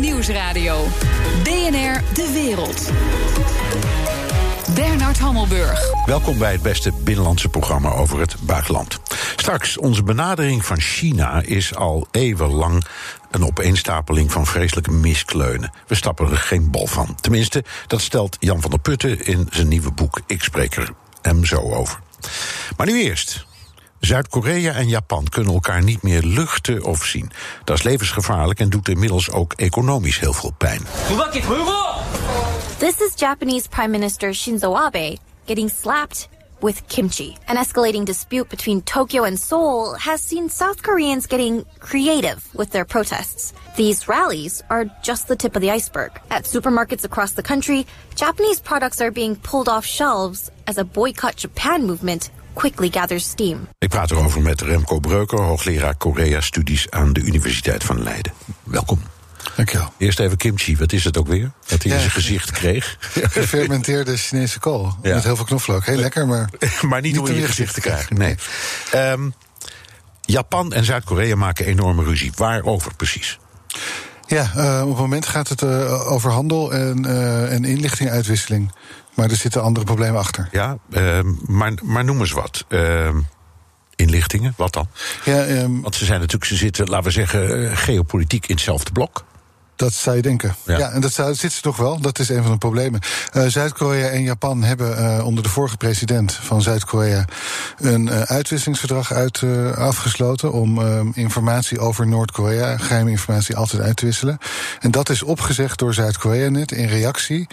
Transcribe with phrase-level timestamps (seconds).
[0.00, 0.86] Nieuwsradio.
[1.42, 2.90] BNR De Wereld.
[4.74, 6.04] Bernard Hammelburg.
[6.06, 8.98] Welkom bij het beste binnenlandse programma over het buitenland.
[9.36, 12.84] Straks, onze benadering van China is al eeuwenlang
[13.30, 15.72] een opeenstapeling van vreselijke miskleunen.
[15.86, 17.14] We stappen er geen bal van.
[17.20, 20.92] Tenminste, dat stelt Jan van der Putten in zijn nieuwe boek Ik spreek er
[21.22, 22.00] hem zo over.
[22.76, 23.48] Maar nu eerst.
[24.00, 27.30] Zuid-Korea en Japan kunnen elkaar niet meer luchten of zien.
[27.64, 30.80] Dat is levensgevaarlijk en doet inmiddels ook economisch heel veel pijn.
[32.78, 35.16] This is Japanese Prime Minister Shinzo Abe
[35.46, 36.28] getting slapped
[36.60, 37.36] with kimchi.
[37.46, 42.84] An escalating dispute between Tokyo and Seoul has seen South Koreans getting creative with their
[42.84, 43.52] protests.
[43.76, 46.10] These rallies are just the tip of the iceberg.
[46.28, 51.36] At supermarkets across the country, Japanese products are being pulled off shelves as a boycott
[51.36, 53.68] Japan movement quickly gathers steam.
[53.78, 58.32] Ik praat erover met Remco Breuker, hoogleraar Korea-studies aan de Universiteit van Leiden.
[58.62, 59.02] Welkom.
[59.56, 59.92] Dankjewel.
[59.98, 61.50] Eerst even kimchi, wat is het ook weer?
[61.66, 62.96] Dat hij in zijn gezicht kreeg.
[63.30, 64.96] Gefermenteerde Chinese kool.
[65.02, 65.14] Ja.
[65.14, 65.84] Met heel veel knoflook.
[65.84, 66.50] Heel lekker, maar...
[66.88, 68.16] maar niet om in je gezicht te krijgen.
[68.16, 68.34] Nee.
[68.92, 69.30] Ehm,
[70.20, 72.32] Japan en Zuid-Korea maken enorme ruzie.
[72.34, 73.38] Waarover precies?
[74.26, 78.72] Ja, eh, op het moment gaat het eh, over handel en, eh en inlichtinguitwisseling.
[79.20, 80.48] Maar er zitten andere problemen achter.
[80.52, 82.64] Ja, ehm, maar, maar noem eens wat.
[82.68, 83.16] Ehm,
[83.96, 84.88] inlichtingen, wat dan?
[85.24, 88.92] Ja, ehm, Want ze zijn natuurlijk, ze zitten, laten we zeggen, eh, geopolitiek in hetzelfde
[88.92, 89.24] blok.
[89.80, 90.54] Dat zou je denken.
[90.62, 90.78] Ja.
[90.78, 92.00] Ja, en dat zou, zit ze toch wel.
[92.00, 93.00] Dat is een van de problemen.
[93.32, 97.24] Eh, Zuid-Korea en Japan hebben eh, onder de vorige president van Zuid-Korea
[97.78, 99.42] een eh, uitwisselingsverdrag uit,
[99.76, 100.80] afgesloten om
[101.14, 104.38] informatie over Noord-Korea, geheime informatie, altijd uit te wisselen.
[104.80, 107.46] En dat is opgezegd door Zuid-Korea net in reactie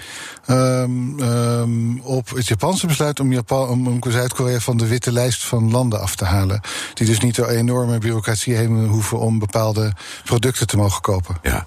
[0.45, 5.43] ehm, ehm, op het Japanse besluit om, Japan, om, om Zuid-Korea van de witte lijst
[5.43, 6.61] van landen af te halen.
[6.93, 11.37] Die dus niet door enorme bureaucratie heen hoeven om bepaalde producten te mogen kopen.
[11.41, 11.65] Ja.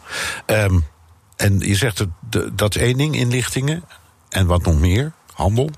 [0.50, 0.80] Ehm,
[1.36, 3.84] en je zegt dat, dat is één ding, inlichtingen.
[4.28, 5.12] En wat nog meer?
[5.32, 5.70] Handel?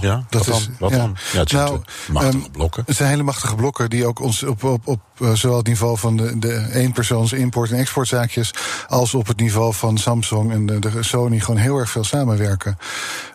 [0.00, 0.74] Ja, dat wat is, dan?
[0.78, 0.96] Wat ja.
[0.96, 1.16] dan?
[1.32, 2.82] Ja, het zijn nou, machtige ehm, blokken.
[2.86, 5.98] Het zijn hele machtige blokken die ook ons op, op, op eh, zowel het niveau
[5.98, 8.54] van de, de eenpersoons import- en exportzaakjes.
[8.88, 12.78] als op het niveau van Samsung en de, de Sony gewoon heel erg veel samenwerken.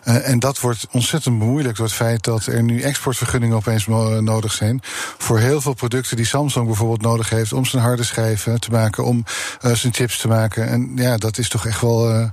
[0.04, 4.20] Eh, en dat wordt ontzettend bemoeilijkt door het feit dat er nu exportvergunningen opeens mo-
[4.20, 4.80] nodig zijn.
[5.18, 9.04] voor heel veel producten die Samsung bijvoorbeeld nodig heeft om zijn harde schijven te maken,
[9.04, 9.24] om
[9.60, 10.68] eh, zijn chips te maken.
[10.68, 12.10] En ja, dat is toch echt wel.
[12.10, 12.28] eh,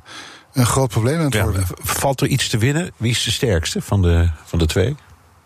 [0.57, 1.65] een groot probleem aan het Ja, worden.
[1.83, 2.91] valt er iets te winnen?
[2.97, 4.95] Wie is de sterkste van de, van de twee?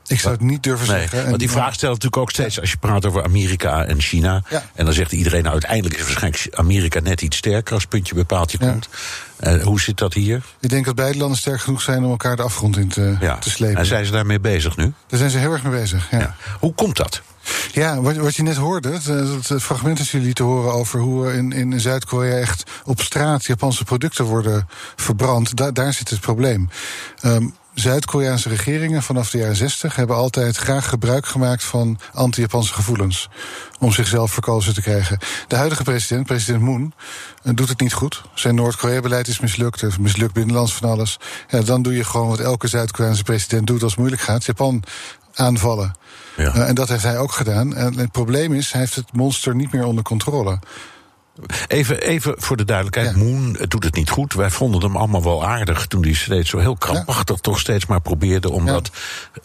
[0.08, 1.26] Ik zou het niet durven Nee, zeggen.
[1.26, 4.44] want die vraag stelt natuurlijk ook steeds als je praat over Amerika en China.
[4.50, 4.64] Ja.
[4.76, 8.24] En dan zegt iedereen, nou uiteindelijk is waarschijnlijk Amerika net iets sterker als puntje bij
[8.24, 8.72] paaltje Ja.
[8.72, 8.90] komt.
[9.38, 10.42] Eh, hoe zit dat hier?
[10.60, 13.38] Ik denk dat beide landen sterk genoeg zijn om elkaar de afgrond in te, Ja.
[13.38, 13.78] te slepen.
[13.78, 14.94] En zijn ze daarmee bezig nu?
[15.08, 16.10] Daar zijn ze heel erg mee bezig.
[16.60, 17.22] Hoe komt dat?
[18.02, 21.52] Wat, wat je net hoorde, het, het, het fragment jullie lieten horen over hoe in,
[21.52, 26.70] in Zuid-Korea echt op straat Japanse producten worden verbrand, da- daar zit het probleem.
[27.22, 33.30] Ehm, Zuid-Koreaanse regeringen vanaf de jaren 60 hebben altijd graag gebruik gemaakt van anti-Japanse gevoelens.
[33.80, 35.18] Om zichzelf verkozen te krijgen.
[35.48, 36.94] De huidige president, president Moon,
[37.44, 38.22] eh, doet het niet goed.
[38.34, 39.82] Zijn Noord-Korea-beleid is mislukt.
[39.82, 41.20] Er is mislukt binnenlands van alles.
[41.50, 44.46] Ja, dan doe je gewoon wat elke Zuid-Koreaanse president doet als het moeilijk gaat.
[44.46, 44.84] Japan
[45.34, 45.96] aanvallen.
[46.38, 46.54] Ja.
[46.54, 47.76] Eh, en dat heeft hij ook gedaan.
[47.76, 50.60] En het probleem is, hij heeft het monster niet meer onder controle.
[51.68, 53.24] Even, even voor de duidelijkheid, Ja.
[53.24, 54.34] Moon eh, doet het niet goed.
[54.34, 58.02] Wij vonden hem allemaal wel aardig toen hij steeds zo heel krampachtig toch steeds maar
[58.02, 58.72] probeerde om, Ja.
[58.72, 58.92] dat,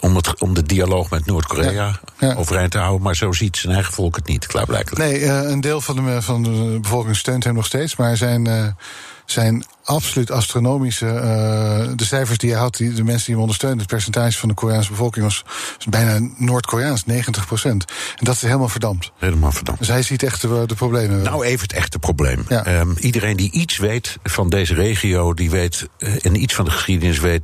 [0.01, 2.01] om, het, om de dialoog met Noord-Korea
[2.37, 3.03] overeind te houden.
[3.03, 5.11] Maar zo ziet zijn eigen volk het niet, klaarblijkelijk.
[5.11, 7.97] Nee, eh, een deel van de, van de bevolking steunt hem nog steeds.
[7.97, 8.77] Maar zijn,
[9.27, 11.07] zijn absoluut astronomische.
[11.07, 14.49] eh, de cijfers die hij had, die, de mensen die hem ondersteunen, het percentage van
[14.49, 15.45] de Koreaanse bevolking was,
[15.77, 17.85] was bijna Noord-Koreaans, 90 procent.
[18.17, 19.13] En dat is helemaal verdampt.
[19.19, 19.81] Helemaal verdampt.
[19.81, 21.23] Dus hij ziet echt de, de problemen.
[21.23, 22.45] Nou, even het echte probleem.
[22.49, 22.65] Ja.
[22.65, 26.71] Ehm, iedereen die iets weet van deze regio, die weet eh, en iets van de
[26.71, 27.43] geschiedenis weet,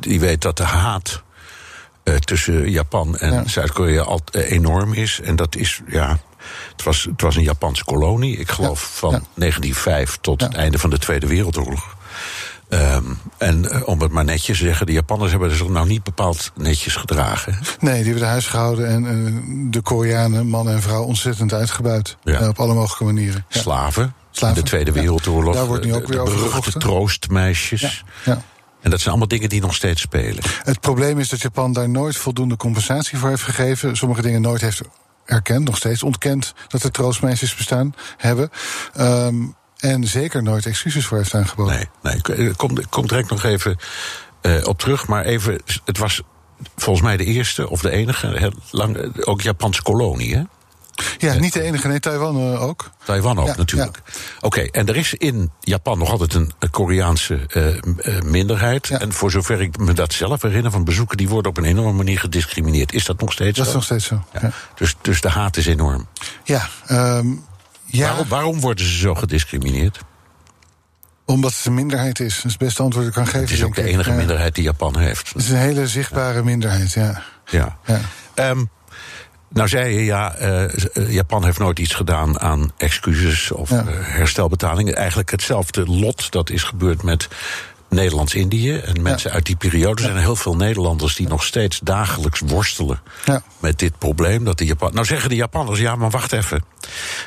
[0.00, 1.22] die weet dat de haat
[2.04, 3.42] eh, tussen Japan en Ja.
[3.46, 5.20] Zuid-Korea al enorm is.
[5.20, 6.18] En dat is, ja,
[6.72, 8.36] het was, het was een Japanse kolonie.
[8.36, 8.98] Ik geloof Ja.
[8.98, 9.20] van Ja.
[9.34, 10.46] 1905 tot Ja.
[10.46, 11.96] het einde van de Tweede Wereldoorlog.
[12.68, 13.04] Ehm,
[13.38, 16.52] en eh, om het maar netjes te zeggen, de Japanners hebben zich nou niet bepaald
[16.54, 17.58] netjes gedragen.
[17.80, 22.16] Nee, die hebben de huis gehouden en eh, de Koreanen, man en vrouw, ontzettend uitgebuit.
[22.22, 22.48] Ja.
[22.48, 23.44] Op alle mogelijke manieren.
[23.48, 24.14] Slaven.
[24.30, 25.00] Slaven, In de Tweede ja.
[25.00, 25.54] Wereldoorlog.
[25.54, 28.04] Daar wordt nu ook de, weer over de beruchte troostmeisjes.
[28.24, 28.42] Ja.
[28.80, 30.42] En dat zijn allemaal dingen die nog steeds spelen.
[30.62, 33.96] Het probleem is dat Japan daar nooit voldoende compensatie voor heeft gegeven.
[33.96, 34.80] Sommige dingen nooit heeft
[35.26, 38.50] erkend, nog steeds ontkend dat er troostmeisjes bestaan hebben.
[38.94, 39.34] Ehm,
[39.76, 41.88] en zeker nooit excuses voor heeft aangeboden.
[42.02, 42.54] Nee, nee.
[42.54, 43.76] kom, kom direct nog even
[44.40, 45.06] eh, op terug.
[45.06, 46.22] Maar even, het was
[46.76, 48.52] volgens mij de eerste of de enige,
[49.24, 50.42] ook Japanse kolonie, hè?
[51.18, 52.90] Ja, niet de enige, nee, Taiwan uh, ook.
[53.04, 54.02] Taiwan ook, Ja, natuurlijk.
[54.40, 58.86] Oké, en er is in Japan nog altijd een, Koreaanse eh, eh, minderheid.
[58.86, 59.00] Ja.
[59.00, 61.92] En voor zover ik me dat zelf herinner van bezoeken, die worden op een enorme
[61.92, 62.92] manier gediscrimineerd.
[62.92, 63.76] Is dat nog steeds Dat is zo?
[63.76, 64.24] nog steeds zo.
[64.74, 66.06] Dus, dus de haat is enorm.
[66.44, 67.26] ja, ehm,
[67.84, 69.98] ja Waarom, waarom worden ze zo gediscrimineerd?
[71.26, 72.34] omdat het een minderheid is.
[72.34, 73.48] Dat is het beste antwoord dat ik kan geven.
[73.48, 73.86] Het is ook de ik.
[73.86, 75.28] enige minderheid die Japan heeft.
[75.28, 77.22] Het is een hele zichtbare minderheid, ja.
[77.46, 77.78] Ja.
[77.84, 78.00] ja.
[79.48, 80.70] Nou zei je, ja, eh, eh,
[81.12, 83.78] Japan heeft nooit iets gedaan aan excuses of Ja.
[83.78, 84.94] eh, herstelbetalingen.
[84.94, 87.28] Eigenlijk hetzelfde lot dat is gebeurd met
[87.88, 88.76] Nederlands-Indië.
[88.76, 93.00] En mensen uit die periode zijn er heel veel Nederlanders die nog steeds dagelijks worstelen
[93.24, 93.42] Ja.
[93.58, 94.44] met dit probleem.
[94.44, 94.94] Dat de Japan...
[94.94, 96.64] Nou zeggen de Japanners, ja, maar wacht even.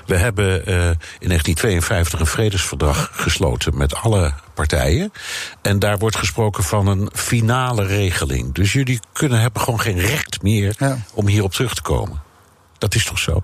[0.06, 0.76] We hebben eh,
[1.20, 5.12] in 1952 een vredesverdrag gesloten met alle partijen.
[5.62, 8.54] En daar wordt gesproken van een finale regeling.
[8.54, 10.98] Dus jullie kunnen, hebben gewoon geen recht meer Ja.
[11.14, 12.22] om hierop terug te komen.
[12.78, 13.44] Dat is toch zo?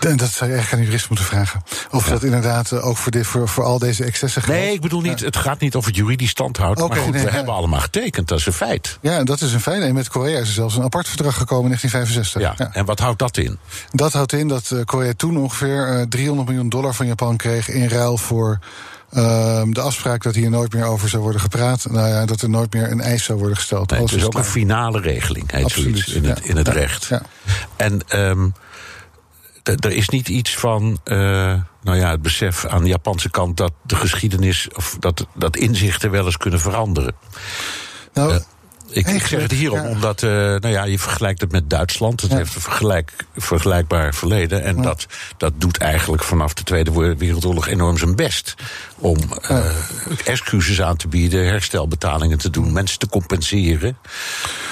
[0.00, 1.62] En dat zou je eigenlijk aan de jurist moeten vragen.
[1.90, 2.10] Of Ja.
[2.12, 4.60] dat inderdaad eh, ook voor, dit, voor, voor al deze excessen geldt.
[4.60, 6.80] Nee, ik bedoel niet, het gaat niet of het juridisch standhoudt.
[6.80, 7.34] Oké, maar goed, nee, we ja.
[7.34, 8.98] hebben allemaal getekend, dat is een feit.
[9.00, 9.82] Ja, dat is een feit.
[9.82, 12.66] En met Korea is er zelfs een apart verdrag gekomen in 1965.
[12.66, 12.72] Ja.
[12.72, 13.58] En wat houdt dat in?
[13.92, 17.68] Dat houdt in dat eh, Korea toen ongeveer eh, 300 miljoen dollar van Japan kreeg
[17.68, 18.58] in ruil voor
[19.12, 21.86] ehm, de afspraak dat hier nooit meer over zou worden gepraat.
[21.90, 23.90] Nou ja, dat er nooit meer een eis zou worden gesteld.
[23.90, 26.50] Nee, het is ook een finale regeling, heet Absoluut, zoiets in het, ja.
[26.50, 27.04] in het Ja, recht.
[27.04, 27.22] ja.
[27.76, 28.48] En ehm,
[29.76, 31.16] er is niet iets van, eh,
[31.82, 36.10] nou ja, het besef aan de Japanse kant dat de geschiedenis, of dat, dat inzichten
[36.10, 37.14] wel eens kunnen veranderen.
[38.14, 38.40] Nou, Ja.
[38.90, 39.88] Ik, ik zeg het hierom, ja.
[39.88, 42.20] omdat eh, nou ja, je vergelijkt het met Duitsland.
[42.20, 42.36] Het Ja.
[42.36, 44.62] heeft een vergelijk, vergelijkbaar verleden.
[44.62, 45.06] En dat,
[45.36, 48.54] dat doet eigenlijk vanaf de Tweede Wereldoorlog enorm zijn best.
[48.98, 49.64] Om eh,
[50.24, 53.98] excuses aan te bieden, herstelbetalingen te doen, mensen te compenseren.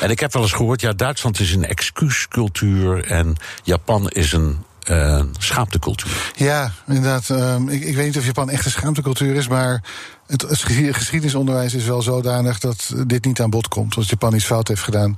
[0.01, 4.65] En ik heb wel eens gehoord, ja, Duitsland is een excuuscultuur en Japan is een
[4.89, 6.33] eh schaamtecultuur.
[6.37, 7.31] Ja, inderdaad.
[7.31, 9.83] ehm, ik, ik weet niet of Japan echt een schaamtecultuur is, maar
[10.27, 14.35] het, het geschi- geschiedenisonderwijs is wel zodanig dat dit niet aan bod komt als Japan
[14.35, 15.17] iets fout heeft gedaan.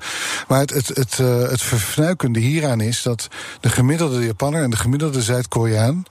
[0.48, 3.28] Maar het, het, het, eh, het verfnuikende hieraan is dat
[3.60, 6.02] de gemiddelde Japanner en de gemiddelde Zuid-Koreaan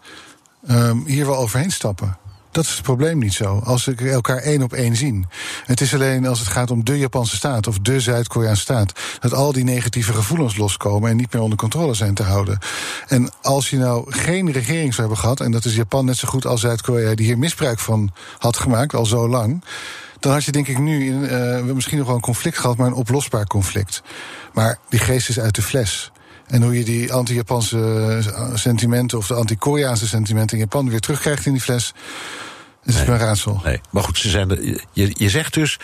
[0.68, 2.18] ehm, hier wel overheen stappen.
[2.58, 3.62] Dat is het probleem niet zo.
[3.64, 5.26] Als ze elkaar één op één zien.
[5.66, 8.92] Het is alleen als het gaat om de Japanse staat of de Zuid-Koreaanse staat.
[9.20, 12.60] dat al die negatieve gevoelens loskomen en niet meer onder controle zijn te houden.
[13.08, 15.40] En als je nou geen regering zou hebben gehad.
[15.40, 17.16] en dat is Japan net zo goed als Zuid-Korea.
[17.16, 19.64] die hier misbruik van had gemaakt al zo lang.
[20.20, 22.88] dan had je denk ik nu in, eh, misschien nog wel een conflict gehad, maar
[22.88, 24.02] een oplosbaar conflict.
[24.54, 26.12] Maar die geest is uit de fles.
[26.48, 27.80] En hoe je die anti-Japanse
[28.36, 31.94] eh, sentimenten of de anti-Koreaanse sentimenten in Japan weer terugkrijgt in die fles,
[32.84, 33.06] is Nee.
[33.06, 33.62] me een raadsel.
[33.64, 35.80] Nee, maar goed, ze zijn er, je, je zegt dus.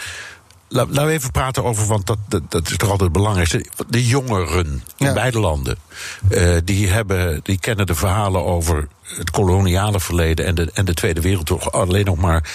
[0.68, 3.66] la- Laten we even praten over, want dat, dat, dat is toch altijd het belangrijkste.
[3.90, 4.66] De jongeren
[4.98, 5.14] in Ja.
[5.14, 5.78] beide landen.
[6.30, 10.94] eh, die, hebben, die kennen de verhalen over het koloniale verleden en de, en de
[10.94, 12.50] Tweede Wereldoorlog alleen nog maar.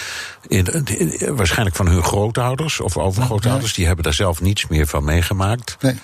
[0.47, 3.73] In, in- waarschijnlijk van hun grootouders of overgrootouders.
[3.73, 5.77] Die hebben daar zelf niets meer van meegemaakt.
[5.79, 5.95] Nee.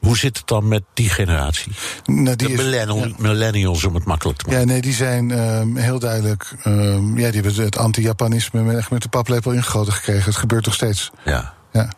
[0.00, 1.72] Hoe zit het dan met die generatie?
[2.04, 3.14] Nou, die de is- millennial- ja.
[3.18, 4.60] millennials, om het makkelijk te maken.
[4.60, 6.52] Ja, nee, die zijn ehm, heel duidelijk.
[6.62, 10.24] ehm, ja, die hebben het anti-Japanisme met, echt met de paplepel ingegoten gekregen.
[10.24, 11.10] Het gebeurt nog steeds.
[11.24, 11.54] Ja.
[11.72, 11.88] Ja.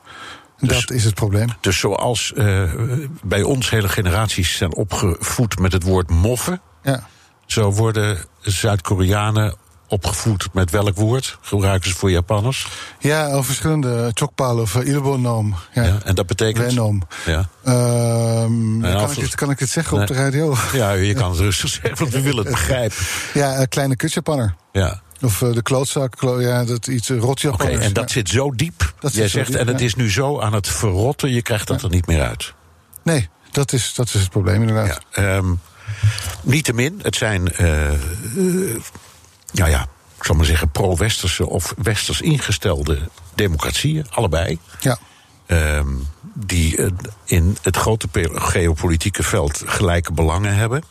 [0.61, 1.49] Dus- dat is het probleem.
[1.61, 2.63] Dus zoals eh,
[3.23, 7.07] bij ons hele generaties zijn opgevoed met het woord moffen, Ja.
[7.47, 9.57] zo worden Zuid-Koreanen
[9.89, 11.39] opgevoed met welk woord?
[11.41, 12.67] Gebruiken ze voor Japanners?
[12.99, 15.55] Ja, al verschillende chokpal of uh, ilbonom.
[15.75, 15.83] Ja.
[15.85, 16.67] Ja, en dat betekent.
[16.69, 17.03] Venom.
[17.27, 17.49] Ja.
[17.65, 20.57] En kan, als ik het- dit, kan ik dit zeggen op de radio?
[20.73, 22.97] ja, je kan het rustig zeggen, want we willen het begrijpen.
[23.35, 24.55] Ja, een kleine kutjapanner.
[24.73, 25.01] Ja.
[25.23, 28.13] Of eh, de klootzak, klo- ja, dat iets uh, Oké, en dat ja.
[28.13, 28.93] zit zo diep.
[29.01, 31.83] Dat Jij zegt, diep, en het is nu zo aan het verrotten, je krijgt dat
[31.83, 32.55] er niet meer uit.
[33.03, 35.01] Nee, dat is, dat is het probleem inderdaad.
[35.13, 35.55] Ja, ehm,
[36.43, 37.91] niettemin, het zijn, eh,
[39.59, 39.87] eh, ja, ja,
[40.19, 42.99] ik zal maar zeggen, pro-westerse of westers ingestelde
[43.35, 44.59] democratieën, allebei.
[44.81, 44.99] Ja.
[45.47, 45.89] ehm,
[46.35, 46.87] die eh,
[47.25, 50.83] in het grote geopolitieke veld gelijke belangen hebben.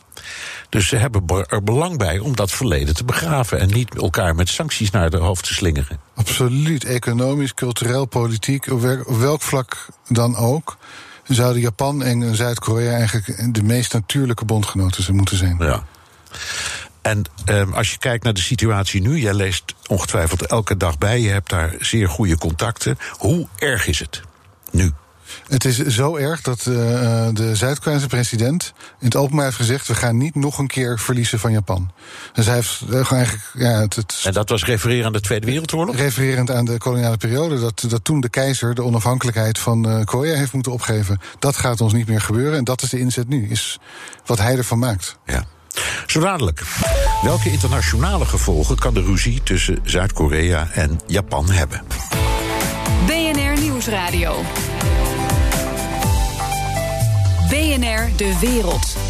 [0.68, 4.34] Dus ze hebben be- er belang bij om dat verleden te begraven en niet elkaar
[4.34, 6.00] met sancties naar de hoofd te slingeren.
[6.14, 6.84] Absoluut.
[6.84, 8.80] Economisch, cultureel, politiek, op
[9.18, 10.76] welk, vlak dan ook.
[11.24, 15.56] Zouden Japan en Zuid-Korea eigenlijk de meest natuurlijke bondgenoten moeten zijn.
[15.58, 15.84] Ja.
[17.02, 21.20] En ehm, als je kijkt naar de situatie nu, jij leest ongetwijfeld elke dag bij,
[21.20, 22.98] je hebt daar zeer goede contacten.
[23.18, 24.22] Hoe erg is het
[24.70, 24.92] nu?
[25.48, 26.74] Het is zo erg dat uh,
[27.32, 31.38] de Zuid-Koreaanse president in het openbaar heeft gezegd: we gaan niet nog een keer verliezen
[31.38, 31.90] van Japan.
[32.32, 33.50] Dus hij heeft uh, eigenlijk.
[33.54, 35.96] Ja, het, het, en dat was refererend aan de Tweede Wereldoorlog?
[35.96, 37.60] Refererend aan de koloniale periode.
[37.60, 41.20] Dat, dat toen de keizer de onafhankelijkheid van uh, Korea heeft moeten opgeven.
[41.38, 42.58] Dat gaat ons niet meer gebeuren.
[42.58, 43.48] En dat is de inzet nu.
[43.48, 43.78] Is
[44.26, 45.18] wat hij ervan maakt.
[45.26, 45.44] Ja.
[46.06, 46.62] Zo dadelijk.
[47.22, 51.82] Welke internationale gevolgen kan de ruzie tussen Zuid-Korea en Japan hebben?
[53.06, 54.42] BNR Nieuwsradio.
[57.48, 59.07] BNR De Wereld.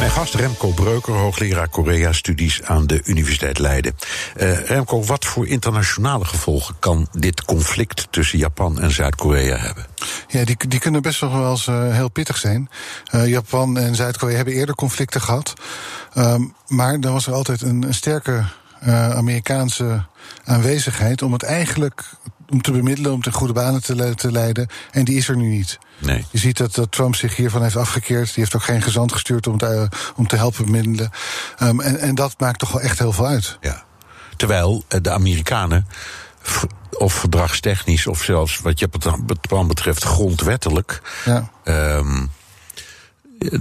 [0.00, 3.94] Mijn gast Remco Breuker, hoogleraar Korea-studies aan de Universiteit Leiden.
[4.36, 9.86] Uh, Remco, wat voor internationale gevolgen kan dit conflict tussen Japan en Zuid-Korea hebben?
[10.28, 12.70] Ja, die, die kunnen best wel eens uh, heel pittig zijn.
[13.14, 15.54] Uh, Japan en Zuid-Korea hebben eerder conflicten gehad.
[16.16, 18.44] Um, maar dan was er altijd een, een sterke
[19.14, 20.04] Amerikaanse
[20.44, 22.04] aanwezigheid om het eigenlijk
[22.50, 24.68] om te bemiddelen, om ten goede banen te, te leiden.
[24.90, 25.78] En die is er nu niet.
[25.98, 26.24] Nee.
[26.30, 28.26] Je ziet dat, dat Trump zich hiervan heeft afgekeerd.
[28.26, 31.10] Die heeft ook geen gezant gestuurd om te, om te helpen bemiddelen.
[31.62, 33.58] Um, en, en dat maakt toch wel echt heel veel uit.
[33.60, 33.84] Ja.
[34.36, 35.86] Terwijl de Amerikanen
[36.90, 41.02] of verdragstechnisch, of zelfs wat Japan betreft grondwettelijk.
[41.24, 41.50] Ja.
[41.64, 42.30] Um,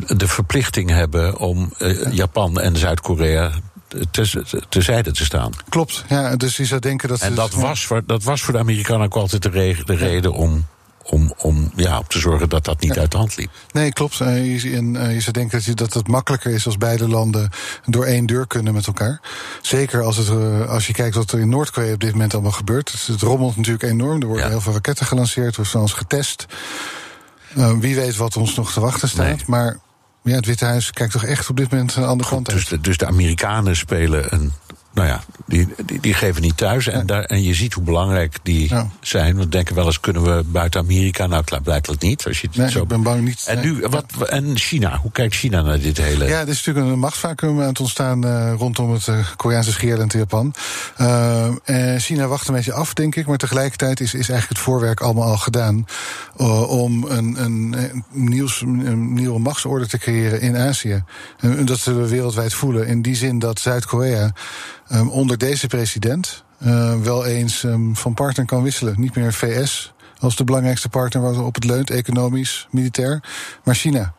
[0.08, 3.52] de verplichting hebben om uh, Japan en Zuid-Korea
[4.70, 5.52] terzijde te staan.
[5.70, 7.22] Klopt, ja, dus je zou denken dat...
[7.22, 10.34] En dat, was voor, dat was voor de Amerikanen ook altijd de, re de reden
[10.34, 10.66] om
[11.12, 13.50] om, om ja, te zorgen dat dat niet uit de hand liep.
[13.72, 14.20] Nee, klopt.
[14.20, 17.50] Uh, je, uh, je zou denken dat, dat het makkelijker is als beide landen
[17.86, 19.22] door één deur kunnen met elkaar.
[19.62, 22.52] Zeker als, het, uh, als je kijkt wat er in Noord-Korea op dit moment allemaal
[22.52, 22.92] gebeurt.
[22.92, 24.22] Het, het rommelt natuurlijk enorm.
[24.22, 24.52] Er worden ja.
[24.52, 26.46] heel veel raketten gelanceerd, er wordt van ons getest.
[27.80, 29.26] wie weet wat ons nog te wachten staat.
[29.26, 29.44] Nee.
[29.46, 29.80] Maar
[30.24, 32.68] ja, het Witte Huis kijkt toch echt op dit moment aan de andere kant dus
[32.68, 34.54] de, dus de Amerikanen spelen een
[34.94, 36.88] nou ja, die, die, die, geven niet thuis.
[36.88, 38.88] En, daar, en je ziet hoe belangrijk die ja.
[39.02, 39.38] zijn.
[39.38, 41.26] We denken wel eens, kunnen we buiten Amerika?
[41.26, 42.26] Nou, blijkbaar niet.
[42.26, 42.82] Als je het nee, zo...
[42.82, 43.44] ik ben bang niet.
[43.48, 46.26] En, nu, wat, en China, hoe kijkt China naar dit hele...
[46.26, 48.26] Ja, er is natuurlijk een machtsvacuum aan het ontstaan...
[48.26, 50.54] Uh, rondom het uh, Koreaanse schiereiland in Japan.
[51.02, 53.28] Uh, en China wacht een beetje af, denk ik.
[53.28, 55.86] Maar tegelijkertijd is, is eigenlijk het voorwerk allemaal al gedaan...
[56.68, 61.04] om een, een, een, nieuws, een nieuwe machtsorde te creëren in Azië.
[61.40, 62.88] En dat zullen we wereldwijd voelen.
[62.88, 64.32] In die zin dat Zuid-Korea...
[64.92, 69.00] Um, onder deze president uh, wel eens um, van partner kan wisselen.
[69.00, 73.24] Niet meer VS als de belangrijkste partner waarop het leunt, economisch, militair,
[73.64, 74.14] maar China.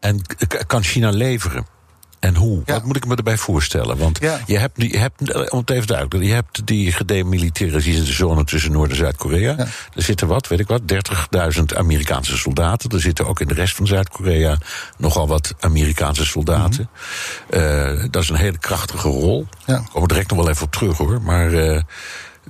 [0.00, 0.20] En
[0.66, 1.66] kan China leveren?
[2.24, 2.62] En hoe?
[2.64, 2.72] Ja.
[2.72, 3.96] Wat moet ik me erbij voorstellen?
[3.96, 4.40] Want ja.
[4.46, 8.90] je, hebt, je hebt, om het even duidelijk, je hebt die gedemilitariseerde zone tussen Noord-
[8.90, 9.54] en Zuid-Korea.
[9.56, 9.66] Ja.
[9.94, 10.80] Er zitten wat, weet ik wat,
[11.56, 12.90] 30.000 Amerikaanse soldaten.
[12.90, 14.58] Er zitten ook in de rest van Zuid-Korea
[14.96, 16.88] nogal wat Amerikaanse soldaten.
[16.90, 17.96] Mm -hmm.
[17.98, 19.46] uh, dat is een hele krachtige rol.
[19.64, 21.22] Daar komen we direct nog wel even op terug hoor.
[21.22, 21.80] Maar uh,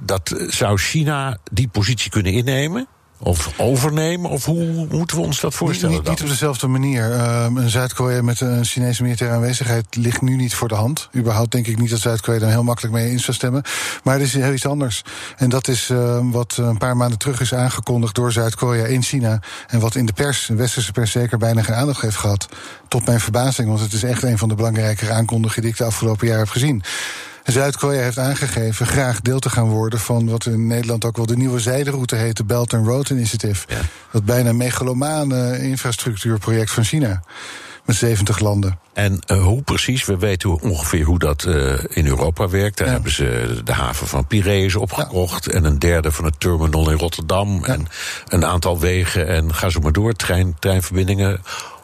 [0.00, 2.86] dat zou China die positie kunnen innemen?
[3.18, 4.30] Of overnemen?
[4.30, 5.94] Of hoe moeten we ons dat voorstellen?
[5.94, 7.10] Niet, niet op dezelfde manier.
[7.10, 11.08] Uh, een Zuid-Korea met een Chinese militaire aanwezigheid ligt nu niet voor de hand.
[11.16, 13.62] Überhaupt denk ik niet dat Zuid-Korea daar heel makkelijk mee in zou stemmen.
[14.02, 15.02] Maar het is heel iets anders.
[15.36, 19.40] En dat is uh, wat een paar maanden terug is aangekondigd door Zuid-Korea in China.
[19.66, 22.48] En wat in de pers, de westerse pers, zeker bijna geen aandacht heeft gehad.
[22.88, 25.84] Tot mijn verbazing, want het is echt een van de belangrijkere aankondigingen die ik de
[25.84, 26.82] afgelopen jaar heb gezien.
[27.52, 31.36] Zuid-Korea heeft aangegeven graag deel te gaan worden van wat in Nederland ook wel de
[31.36, 33.66] nieuwe zijderoute heet, de Belt and Road Initiative.
[33.68, 33.80] Ja.
[34.10, 37.22] Dat bijna megalomane infrastructuurproject van China.
[37.84, 38.78] Met 70 landen.
[38.92, 40.04] En uh, hoe precies?
[40.04, 42.78] We weten ongeveer hoe dat uh, in Europa werkt.
[42.78, 42.92] Daar ja.
[42.92, 45.44] hebben ze de haven van Piraeus opgekocht.
[45.44, 45.52] Ja.
[45.52, 47.58] En een derde van het terminal in Rotterdam.
[47.66, 47.72] Ja.
[47.72, 47.86] En
[48.28, 49.28] een aantal wegen.
[49.28, 50.12] En ga zo maar door.
[50.12, 51.42] Trein, treinverbindingen.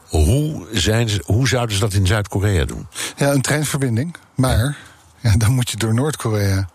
[0.09, 2.87] Hoe, zijn ze, hoe zouden ze dat in Zuid-Korea doen?
[3.17, 4.17] Ja, een treinverbinding.
[4.35, 4.77] Maar
[5.33, 6.69] ja, dan moet je door Noord-Korea.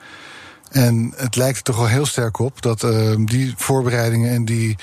[0.71, 4.77] En het lijkt er toch wel heel sterk op dat uh, die voorbereidingen en die,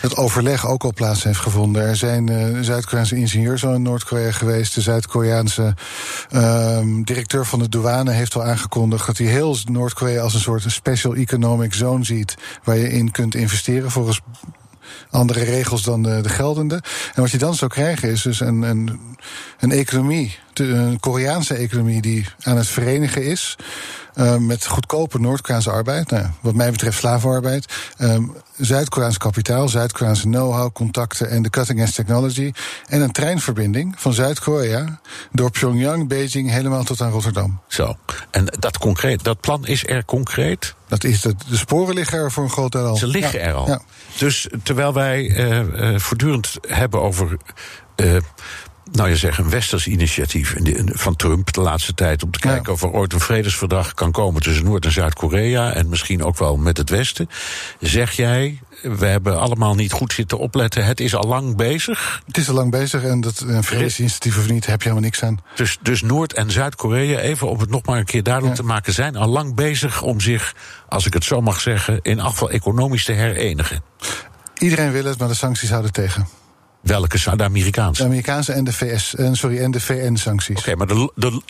[0.00, 1.82] dat overleg ook al plaats heeft gevonden.
[1.82, 4.74] Er zijn uh, Zuid-Koreaanse ingenieurs al in Noord-Korea geweest.
[4.74, 5.74] De Zuid-Koreaanse
[6.32, 10.64] uh, directeur van de douane heeft al aangekondigd dat hij heel Noord-Korea als een soort
[10.66, 12.34] special economic zone ziet.
[12.64, 14.20] Waar je in kunt investeren volgens
[15.10, 16.74] andere regels dan de, de, geldende.
[17.14, 19.00] En wat je dan zou krijgen is dus een, een,
[19.58, 23.56] een economie, een Koreaanse economie die aan het verenigen is.
[24.14, 26.10] Uh, met goedkope Noord-Koreaanse arbeid.
[26.10, 27.72] Nou, wat mij betreft slavenarbeid.
[27.98, 32.52] Um, Zuid-Koreaans kapitaal, Zuid-Koreaanse know-how, contacten en de cutting-edge technology.
[32.88, 35.00] En een treinverbinding van Zuid-Korea
[35.32, 37.60] door Pyongyang, Beijing helemaal tot aan Rotterdam.
[37.68, 37.96] Zo.
[38.30, 40.74] En dat, concreet, dat plan is er concreet?
[40.88, 42.96] Dat is de, de sporen liggen er voor een groot deel al.
[42.96, 43.44] Ze liggen ja.
[43.44, 43.66] er al.
[43.66, 43.80] Ja.
[44.18, 47.36] Dus terwijl wij uh, uh, voortdurend hebben over.
[47.96, 48.16] Uh,
[48.92, 50.54] nou je zegt, een westers initiatief
[50.86, 52.22] van Trump de laatste tijd.
[52.22, 55.72] om te kijken of er ooit een vredesverdrag kan komen tussen Noord- en Zuid-Korea.
[55.72, 57.28] en misschien ook wel met het Westen.
[57.80, 60.84] Zeg jij, we hebben allemaal niet goed zitten opletten.
[60.84, 62.22] Het is al lang bezig.
[62.26, 65.22] Het is al lang bezig en dat een vredesinitiatief of niet, heb je helemaal niks
[65.22, 65.40] aan.
[65.54, 68.92] Dus, dus Noord- en Zuid-Korea, even om het nog maar een keer duidelijk te maken,
[68.92, 70.54] zijn al lang bezig om zich,
[70.88, 73.82] als ik het zo mag zeggen, in afval economisch te herenigen.
[74.58, 76.26] Iedereen wil het, maar de sancties houden tegen.
[76.84, 78.02] Welke zijn de Amerikaanse?
[78.02, 80.58] De Amerikaanse en de VS, en sorry, en de VN-sancties.
[80.58, 80.88] Oké, maar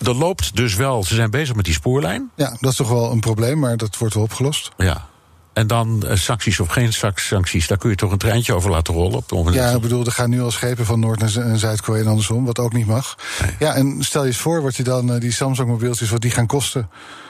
[0.05, 2.31] er loopt dus wel, ze zijn bezig met die spoorlijn.
[2.35, 4.71] Ja, dat is toch wel een probleem, maar dat wordt wel opgelost.
[4.76, 5.07] Ja.
[5.53, 8.95] En dan uh, sancties of geen sancties, daar kun je toch een treintje over laten
[8.95, 9.57] rollen op moment.
[9.57, 12.59] Ja, ik bedoel, er gaan nu al schepen van Noord- en Zuid-Korea en andersom, wat
[12.59, 13.17] ook niet mag.
[13.43, 13.55] Nee.
[13.59, 16.47] Ja, en stel je eens voor wat je dan, uh, die Samsung-mobieltjes, wat die gaan
[16.47, 16.88] kosten.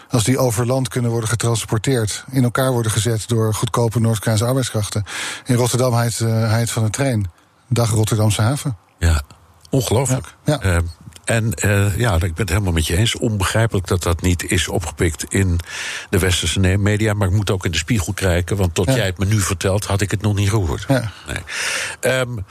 [0.08, 5.04] Als die over land kunnen worden getransporteerd, in elkaar worden gezet door goedkope Noord-Koreaanse arbeidskrachten.
[5.44, 7.30] In Rotterdam heet, uh, heet van de trein.
[7.68, 8.76] Dag Rotterdamse haven.
[8.98, 9.22] Ja,
[9.70, 10.34] ongelooflijk.
[10.44, 10.58] Ja.
[10.62, 10.70] ja.
[10.70, 10.78] Uh,
[11.24, 13.16] en uh, ja, ik ben het helemaal met je eens.
[13.16, 15.60] Onbegrijpelijk dat dat niet is opgepikt in
[16.10, 17.12] de westerse media.
[17.14, 18.56] Maar ik moet ook in de spiegel kijken.
[18.56, 18.94] Want tot Ja.
[18.94, 20.84] jij het me nu vertelt, had ik het nog niet gehoord.
[20.88, 21.12] Ja.
[21.26, 22.20] Nee.
[22.20, 22.44] Um,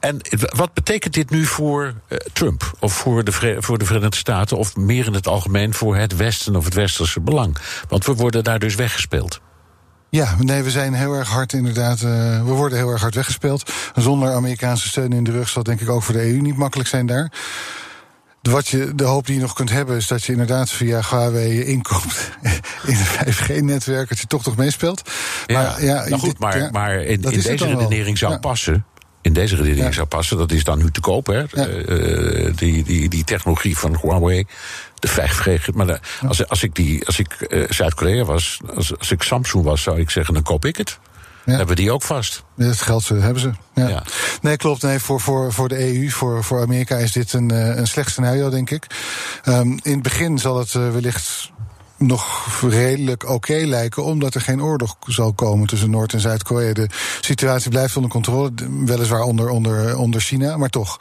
[0.00, 0.20] en
[0.56, 2.72] wat betekent dit nu voor uh, Trump?
[2.78, 4.56] Of voor de, voor de Verenigde Staten?
[4.56, 7.56] Of meer in het algemeen voor het Westen of het Westerse belang?
[7.88, 9.40] Want we worden daar dus weggespeeld.
[10.10, 12.00] Ja, nee, we zijn heel erg hard inderdaad.
[12.00, 12.10] Uh,
[12.44, 13.70] we worden heel erg hard weggespeeld.
[13.94, 16.56] Zonder Amerikaanse steun in de rug zal het denk ik ook voor de EU niet
[16.56, 17.32] makkelijk zijn daar.
[18.42, 21.54] Wat je, de hoop die je nog kunt hebben, is dat je inderdaad via Huawei
[21.54, 22.30] je inkomt
[22.86, 25.10] in een 5G-netwerk, dat je toch toch meespeelt.
[25.46, 28.32] Ja, maar, ja, nou goed, dit- maar, ja, maar in, in het deze redenering zou
[28.32, 28.38] Ja.
[28.38, 28.84] passen.
[29.22, 29.92] In deze redenering Ja.
[29.92, 31.38] zou passen, dat is dan nu te koop, hè?
[31.38, 31.46] Ja.
[31.66, 34.46] Eh, die, die, die technologie van Huawei,
[34.98, 35.72] de 5G.
[35.74, 39.64] Maar de- als, als ik, die- als ik eh, Zuid-Korea was, als, als ik Samsung
[39.64, 40.98] was, zou ik zeggen: dan koop ik het.
[41.44, 41.56] Ja.
[41.56, 42.44] Hebben die ook vast?
[42.56, 43.50] Het geld hebben ze.
[43.74, 43.88] Ja.
[43.88, 44.02] Ja.
[44.42, 44.82] Nee, klopt.
[44.82, 48.10] Nee, voor, voor, voor de EU, voor, voor Amerika is dit een, eh, een slecht
[48.10, 48.86] scenario, denk ik.
[49.44, 51.50] Ehm, in het begin zal het eh, wellicht
[52.00, 56.72] nog redelijk oké lijken, omdat er geen oorlog zal komen tussen Noord- en Zuid-Korea.
[56.72, 56.88] De
[57.20, 58.50] situatie blijft onder controle,
[58.84, 60.96] weliswaar onder, onder, onder China, maar toch.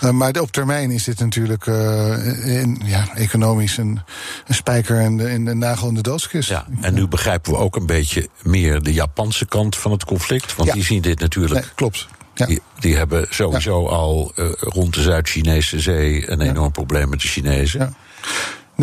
[0.00, 4.00] Eh, maar op termijn is dit natuurlijk eh, in, ja, economisch een,
[4.46, 6.48] een spijker en de, in de nagel in de doodskist.
[6.48, 10.54] Ja, en nu begrijpen we ook een beetje meer de Japanse kant van het conflict.
[10.54, 10.74] Want Ja.
[10.74, 11.60] die zien dit natuurlijk.
[11.60, 12.08] Nee, klopt.
[12.34, 12.46] Ja.
[12.46, 17.28] Die, die hebben sowieso al eh, rond de Zuid-Chinese zee een enorm probleem met de
[17.28, 17.94] Chinezen.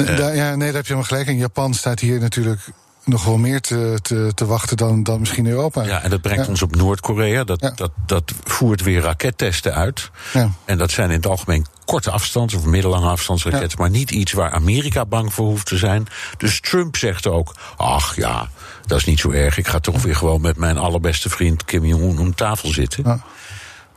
[0.03, 0.07] Ja.
[0.07, 1.27] Nee, daar, ja, nee, daar heb je helemaal gelijk.
[1.27, 2.61] En Japan staat hier natuurlijk
[3.03, 5.83] nog wel meer te, te, te wachten dan, dan misschien Europa.
[5.83, 6.49] Ja, en dat brengt Ja.
[6.49, 7.43] ons op Noord-Korea.
[7.43, 7.71] Dat, Ja.
[7.75, 10.09] dat, dat voert weer rakettesten uit.
[10.33, 10.51] Ja.
[10.65, 13.79] En dat zijn in het algemeen korte afstands- of middellange afstandsraketten.
[13.79, 16.07] Maar niet iets waar Amerika bang voor hoeft te zijn.
[16.37, 18.49] Dus Trump zegt ook: ach ja,
[18.85, 19.57] dat is niet zo erg.
[19.57, 23.21] Ik ga toch weer gewoon met mijn allerbeste vriend Kim Jong-un om tafel zitten.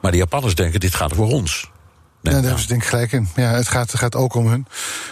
[0.00, 1.70] Maar de Japanners denken: dit gaat voor ons.
[2.22, 3.28] Nee, Ja, daar hebben ze denk ik gelijk in.
[3.34, 4.66] Ja, het gaat, het gaat ook om hun.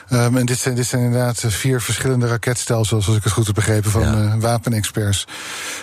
[0.09, 3.46] Ehm, en dit zijn, dit zijn inderdaad eh, vier verschillende raketstelsels, als ik het goed
[3.46, 4.14] heb begrepen, van Ja.
[4.14, 5.27] eh, wapenexperts.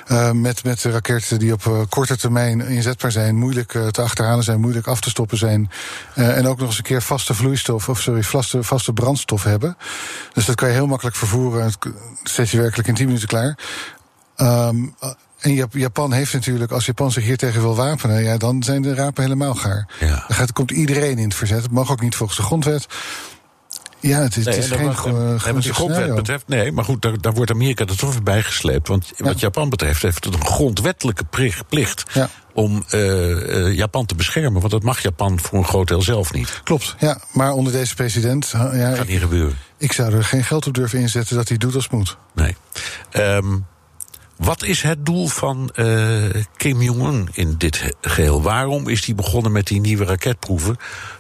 [0.08, 4.60] Ehm, met, met raketten die op eh, korte termijn inzetbaar zijn, moeilijk te achterhalen zijn,
[4.60, 5.72] moeilijk af te stoppen zijn.
[6.13, 9.78] En ook nog eens een keer vaste vloeistof, of sorry, vaste, vaste brandstof hebben.
[10.34, 11.63] Dus dat kan je heel makkelijk vervoeren.
[11.63, 11.78] Het
[12.24, 13.58] zet je werkelijk in 10 minuten klaar.
[14.36, 14.76] Ehm,
[15.48, 18.82] en Jap- Japan heeft natuurlijk, als Japan zich hier tegen wil wapenen, ja, dan zijn
[18.82, 19.88] de rapen helemaal gaar.
[20.00, 20.08] Ja.
[20.28, 21.62] Dan gaat, komt iedereen in het verzet.
[21.62, 22.88] Het mag ook niet volgens de grondwet.
[24.00, 24.78] Ja, het is, Nee, het is en
[25.40, 28.44] geen de grondwet betreft, nee, maar goed, daar, daar wordt Amerika er toch weer bij
[28.44, 28.88] gesleept.
[28.88, 31.24] Want wat Japan betreft heeft het een grondwettelijke
[31.70, 32.30] plicht Ja.
[32.54, 34.60] om eh, eh, Japan te beschermen.
[34.60, 36.62] Want dat mag Japan voor een groot deel zelf niet.
[36.64, 37.20] Klopt, ja.
[37.32, 39.58] Maar onder deze president, ja, gaat ik, niet gebeuren.
[39.78, 42.18] ik zou er geen geld op durven inzetten dat hij doet als moet.
[42.36, 42.56] Nee.
[43.12, 43.58] Ehm,
[44.38, 46.23] wat is het doel van eh,
[46.58, 48.41] Kim Jong-un in dit he- geheel?
[48.41, 50.78] Waarom is hij begonnen met die nieuwe raketproeven?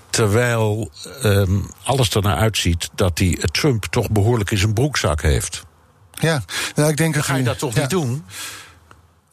[0.09, 5.21] Terwijl ehm, alles er naar uitziet dat hij eh, Trump toch behoorlijk in zijn broekzak
[5.21, 5.65] heeft.
[6.11, 6.43] Ja,
[6.75, 7.81] nou, ik denk dat Ga je dat toch ja.
[7.81, 8.23] niet doen?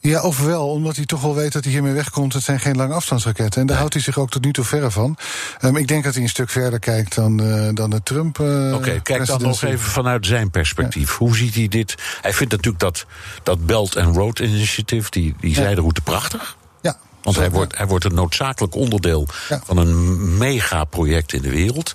[0.05, 2.33] Ja, ofwel, omdat hij toch wel weet dat hij hiermee wegkomt.
[2.33, 3.61] Het zijn geen lange afstandsraketten.
[3.61, 5.17] En daar houdt hij zich ook tot nu toe verre van.
[5.59, 8.39] Ehm, ik denk dat hij een stuk verder kijkt dan, eh, dan de Trump.
[8.39, 11.15] eh, Oké, kijk dan nog even vanuit zijn perspectief.
[11.15, 11.95] Hoe ziet hij dit?
[12.21, 13.05] Hij vindt natuurlijk dat,
[13.43, 16.57] dat Belt and Road Initiative, die, die zijderoute, prachtig.
[16.81, 16.97] Ja.
[17.21, 19.61] Want hij wordt, hij wordt een noodzakelijk onderdeel Ja.
[19.65, 21.93] van een megaproject in de wereld.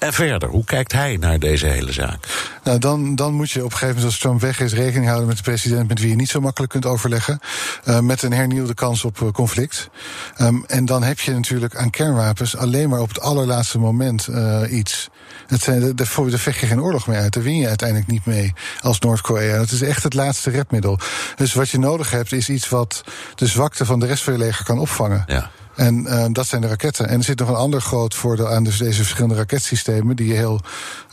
[0.00, 2.26] En verder, hoe kijkt hij naar deze hele zaak?
[2.64, 5.28] Nou, dan, dan moet je op een gegeven moment, als Trump weg is, rekening houden
[5.28, 7.40] met de president met wie je niet zo makkelijk kunt overleggen.
[7.84, 9.90] eh, met een hernieuwde kans op eh, conflict.
[10.36, 14.62] Ehm, en dan heb je natuurlijk aan kernwapens alleen maar op het allerlaatste moment eh,
[14.68, 15.08] iets.
[15.46, 16.06] Het zijn, de, daar
[16.38, 17.32] vecht je geen oorlog mee uit.
[17.32, 19.56] Daar win je uiteindelijk niet mee als Noord-Korea.
[19.56, 20.98] Dat is echt het laatste redmiddel.
[21.36, 24.38] Dus wat je nodig hebt, is iets wat de zwakte van de rest van je
[24.38, 25.24] leger kan opvangen.
[25.26, 25.50] Ja.
[25.80, 27.08] En uh, dat zijn de raketten.
[27.08, 30.34] En er zit nog een ander groot voordeel aan dus deze verschillende raketsystemen, die je
[30.34, 30.60] heel,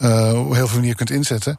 [0.01, 1.57] uh, op heel veel manieren kunt inzetten.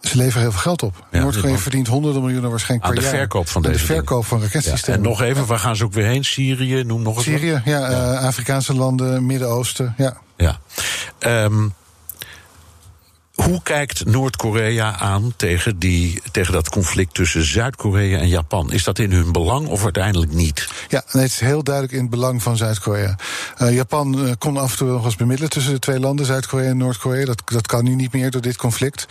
[0.00, 1.06] Ze leveren heel veel geld op.
[1.10, 3.18] Ja, Noord-Korea verdient honderden miljoenen waarschijnlijk Aan per de jaar.
[3.18, 5.00] verkoop van Aan deze de verkoop van Ja, raketsystemen.
[5.00, 6.24] en nog even, waar gaan ze ook weer heen?
[6.24, 7.24] Syrië, noem nog eens.
[7.24, 10.16] Syrië, ja, eh, Afrikaanse landen, Midden-Oosten, ja.
[10.36, 10.58] Ja.
[11.18, 11.68] Ehm,
[13.46, 18.72] hoe kijkt Noord-Korea aan tegen, die, tegen dat conflict tussen Zuid-Korea en Japan?
[18.72, 20.68] Is dat in hun belang of uiteindelijk niet?
[20.88, 23.16] Ja, nee, het is heel duidelijk in het belang van Zuid-Korea.
[23.56, 26.68] Eh, Japan eh, kon af en toe nog eens bemiddelen tussen de twee landen, Zuid-Korea
[26.68, 27.24] en Noord-Korea.
[27.24, 29.06] Dat, dat kan nu niet meer door dit conflict.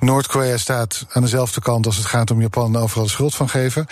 [0.00, 3.86] Noord-Korea staat aan dezelfde kant als het gaat om Japan overal schuld van geven.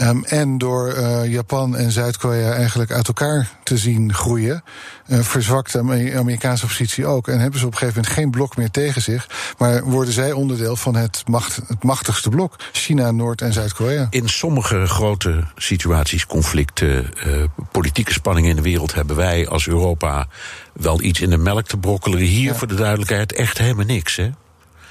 [0.00, 4.62] Ehm, en door eh, Japan en Zuid-Korea eigenlijk uit elkaar te zien groeien,
[5.06, 7.28] eh, verzwakt de Amer- Amerikaanse positie ook.
[7.28, 10.32] En hebben ze op een gegeven moment geen blok meer tegen zich, maar worden zij
[10.32, 14.06] onderdeel van het, macht, het machtigste blok: China, Noord- en Zuid-Korea.
[14.10, 20.26] In sommige grote situaties, conflicten, eh, politieke spanningen in de wereld hebben wij als Europa
[20.72, 22.18] wel iets in de melk te brokkelen.
[22.18, 22.54] Hier Ja.
[22.58, 24.16] voor de duidelijkheid echt helemaal niks.
[24.16, 24.30] Hè?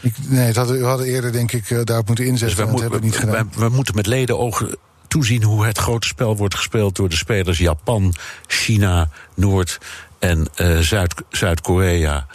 [0.02, 2.48] Ik, nee, het hadden, we hadden eerder denk ik daarop moeten inzetten.
[2.58, 3.50] Dus dat moet- hebben we niet gedaan.
[3.56, 4.76] wij- we moeten met leden ogen
[5.10, 8.14] toezien hoe het grote spel wordt gespeeld door de spelers Japan,
[8.48, 9.78] China, Noord-
[10.20, 12.26] en eh, Zuid- Zuid-Korea.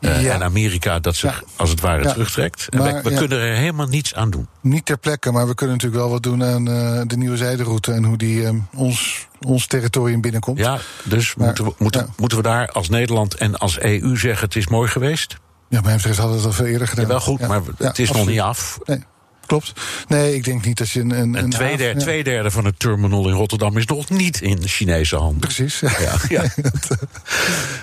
[0.00, 0.32] eh, Ja.
[0.34, 1.46] En Amerika dat zich Ja.
[1.56, 2.12] als het ware Ja.
[2.12, 2.66] terugtrekt.
[2.68, 4.48] En Maar, we kunnen er helemaal niets aan doen.
[4.60, 7.92] Niet ter plekke, maar we kunnen natuurlijk wel wat doen aan eh, de nieuwe zijderoute
[7.92, 10.58] en hoe die eh, ons, ons territorium binnenkomt.
[10.58, 14.44] Ja, dus Maar, moeten, we, moeten, moeten we daar als Nederland en als EU zeggen:
[14.44, 15.36] het is mooi geweest?
[15.68, 17.04] Ja, betreft hadden we het al veel eerder gedaan.
[17.04, 18.78] Ja, wel goed, maar het is nog niet af.
[18.84, 19.04] Nee,
[19.46, 19.72] klopt.
[20.08, 21.10] Nee, ik denk niet dat je een.
[21.10, 23.86] een, En een twee, haven- derde, ja, twee derde van het terminal in Rotterdam is
[23.86, 25.40] nog niet in Chinese handen.
[25.40, 25.80] Precies.
[25.80, 26.44] Ja, Ja, ja,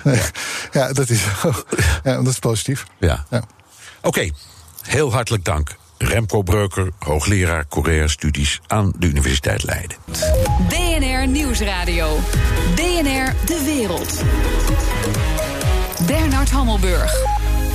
[0.04, 0.20] nee,
[0.72, 1.52] ja dat is zo.
[2.04, 2.84] Ja, dat is positief.
[2.98, 3.24] ja.
[3.30, 3.42] Ja.
[4.02, 4.30] Oké,
[4.82, 5.76] heel hartelijk dank.
[5.98, 9.96] Remco Breuker, hoogleraar Korea-studies aan de Universiteit Leiden.
[10.68, 12.18] BNR Nieuwsradio.
[12.74, 14.22] BNR De Wereld.
[16.06, 17.14] Bernard Hammelburg.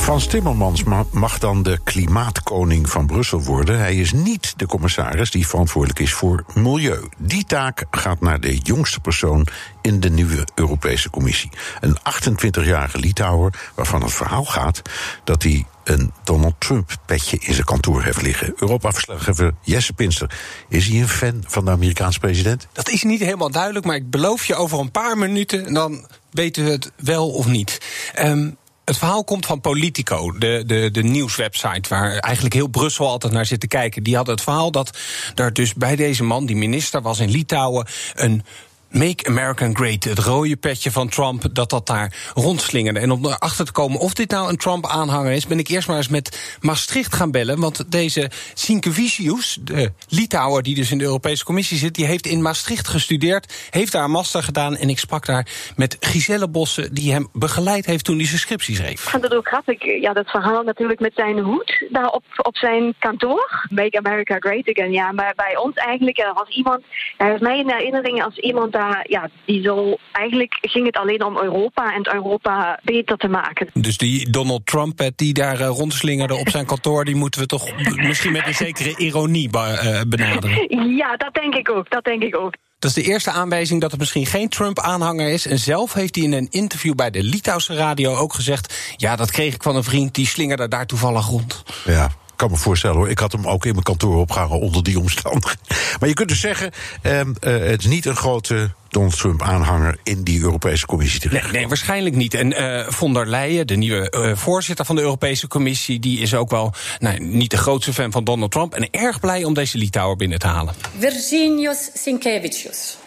[0.07, 3.79] Frans Timmermans ma- mag dan de klimaatkoning van Brussel worden.
[3.79, 7.09] Hij is niet de commissaris die verantwoordelijk is voor milieu.
[7.17, 9.47] Die taak gaat naar de jongste persoon
[9.81, 11.49] in de nieuwe Europese Commissie.
[11.79, 14.81] Een 28-jarige Litouwer waarvan het verhaal gaat
[15.23, 18.53] dat hij een Donald Trump-petje in zijn kantoor heeft liggen.
[18.55, 20.31] Europa-verslaggever Jesse Pinster.
[20.69, 22.67] Is hij een fan van de Amerikaanse president?
[22.73, 26.63] Dat is niet helemaal duidelijk, maar ik beloof je over een paar minuten, dan weten
[26.63, 27.81] we het wel of niet.
[28.13, 28.49] Ehm,
[28.87, 33.45] het verhaal komt van Politico, de, de, de nieuwswebsite waar eigenlijk heel Brussel altijd naar
[33.45, 34.03] zit te kijken.
[34.03, 34.97] Die hadden het verhaal dat
[35.35, 38.43] er dus bij deze man, die minister was in Litouwen, een
[38.91, 42.99] Make American Great, het rode petje van Trump, dat dat daar rondslingerde.
[42.99, 45.97] En om erachter te komen of dit nou een Trump-aanhanger is, ben ik eerst maar
[45.97, 47.59] eens met Maastricht gaan bellen.
[47.59, 52.41] Want deze Sinkevicius, de Litouwer die dus in de Europese Commissie zit, die heeft in
[52.41, 54.75] Maastricht gestudeerd, heeft daar een master gedaan.
[54.75, 58.75] En ik sprak daar met Giselle Bossen, die hem begeleid heeft toen hij zijn scriptie
[58.75, 58.91] schreef.
[58.91, 62.57] Ik vond het ook grappig, ja, dat verhaal natuurlijk met zijn hoed daar op, op
[62.57, 63.67] zijn kantoor.
[63.69, 65.11] Make America Great Again, ja.
[65.11, 66.83] Maar bij ons eigenlijk was iemand,
[67.17, 69.71] hij heeft mij in herinnering als iemand daar, ja, die
[70.11, 73.69] eigenlijk ging het alleen om Europa en het Europa beter te maken.
[73.73, 77.95] Dus die Donald Trump die daar eh, rondslingerde op zijn kantoor, die moeten we toch
[77.95, 80.95] misschien met een zekere ironie eh, benaderen.
[80.95, 82.53] Ja, dat denk ik ook, dat denk ik ook.
[82.79, 85.47] Dat is de eerste aanwijzing dat het misschien geen Trump-aanhanger is.
[85.47, 89.31] En zelf heeft hij in een interview bij de Litouwse radio ook gezegd: Ja, dat
[89.31, 91.63] kreeg ik van een vriend, die slingerde daar toevallig rond.
[91.85, 93.09] Ja, kan me voorstellen hoor.
[93.09, 95.59] Ik had hem ook in mijn kantoor opgehangen onder die omstandigheden.
[95.99, 96.71] Maar je kunt dus zeggen,
[97.01, 101.43] ehm, eh, het is niet een grote Donald Trump-aanhanger in die Europese Commissie terecht.
[101.43, 102.33] Nee, nee waarschijnlijk niet.
[102.33, 106.33] En eh von der Leyen, de nieuwe eh, voorzitter van de Europese Commissie, die is
[106.33, 108.73] ook wel nou, niet de grootste fan van Donald Trump.
[108.73, 110.73] En erg blij om deze Litouwer binnen te halen.
[110.99, 112.97] Virginius Sinkevicius.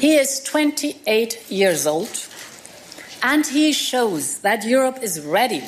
[0.00, 2.28] He is 28 years old,
[3.20, 5.60] and he shows that Europe is ready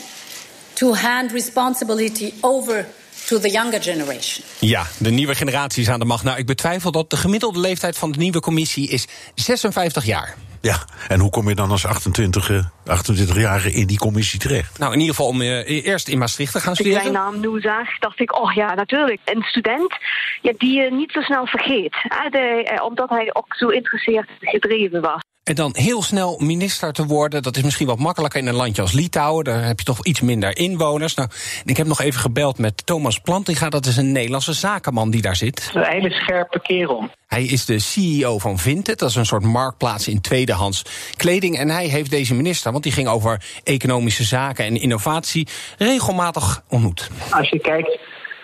[0.77, 2.87] to hand responsibility over
[3.27, 4.45] to the younger generation.
[4.59, 6.25] Ja, de nieuwe generatie is aan de macht.
[6.25, 10.35] Nou, ik betwijfel dat de gemiddelde leeftijd van de nieuwe commissie is 56 jaar.
[10.61, 14.79] Ja, en hoe kom je dan als 28, eh, 28-jarige in die commissie terecht?
[14.79, 17.23] Nou, in ieder geval om eh, eerst in Maastricht te gaan Als ik zijn studeren.
[17.33, 19.21] naam nu zag, dacht ik, oh ja, natuurlijk.
[19.25, 19.95] Een student
[20.43, 21.95] ja, die je niet zo snel vergeet.
[22.03, 25.21] hè, de- eh, omdat hij ook zo geïnteresseerd en gedreven was.
[25.47, 28.83] En dan heel snel minister te worden, dat is misschien wat makkelijker in een landje
[28.83, 29.45] als Litouwen.
[29.45, 31.15] Daar heb je toch iets minder inwoners.
[31.15, 31.29] Nou,
[31.65, 35.37] ik heb nog even gebeld met Thomas Plantinga, dat is een Nederlandse zakenman die daar
[35.37, 35.71] zit.
[35.75, 37.09] Een hele scherpe kerel.
[37.27, 40.83] Hij is de CEO van Vinted, dat is een soort marktplaats in tweedehands
[41.17, 41.59] kleding.
[41.59, 47.11] En hij heeft deze minister, want die ging over economische zaken en innovatie, regelmatig ontmoet.
[47.31, 47.99] Als je kijkt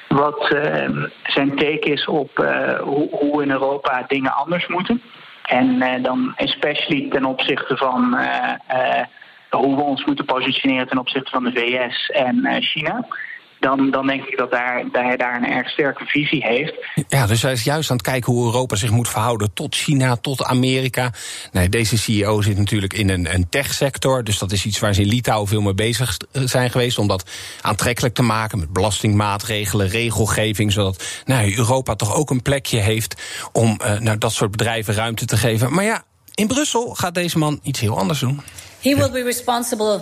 [0.08, 0.88] wat eh,
[1.22, 5.02] zijn take is op eh, hoe, hoe in Europa dingen anders moeten.
[5.42, 8.16] En uh, dan especially ten opzichte van
[9.50, 13.06] hoe we ons moeten positioneren ten opzichte van de VS en China
[13.62, 16.74] dan, dan denk ik dat, daar, dat hij daar een erg sterke visie heeft.
[17.08, 20.16] Ja, dus hij is juist aan het kijken hoe Europa zich moet verhouden tot China,
[20.16, 21.12] tot Amerika.
[21.52, 25.00] Nee, deze CEO zit natuurlijk in een, een techsector, dus dat is iets waar ze
[25.00, 26.98] in Litouwen veel mee bezig zijn geweest.
[26.98, 32.78] Om dat aantrekkelijk te maken met belastingmaatregelen, regelgeving, zodat nou, Europa toch ook een plekje
[32.78, 33.22] heeft
[33.52, 35.72] om uh, nou, dat soort bedrijven ruimte te geven.
[35.72, 38.40] Maar ja, in Brussel gaat deze man iets heel anders doen.
[38.80, 40.00] He will be responsible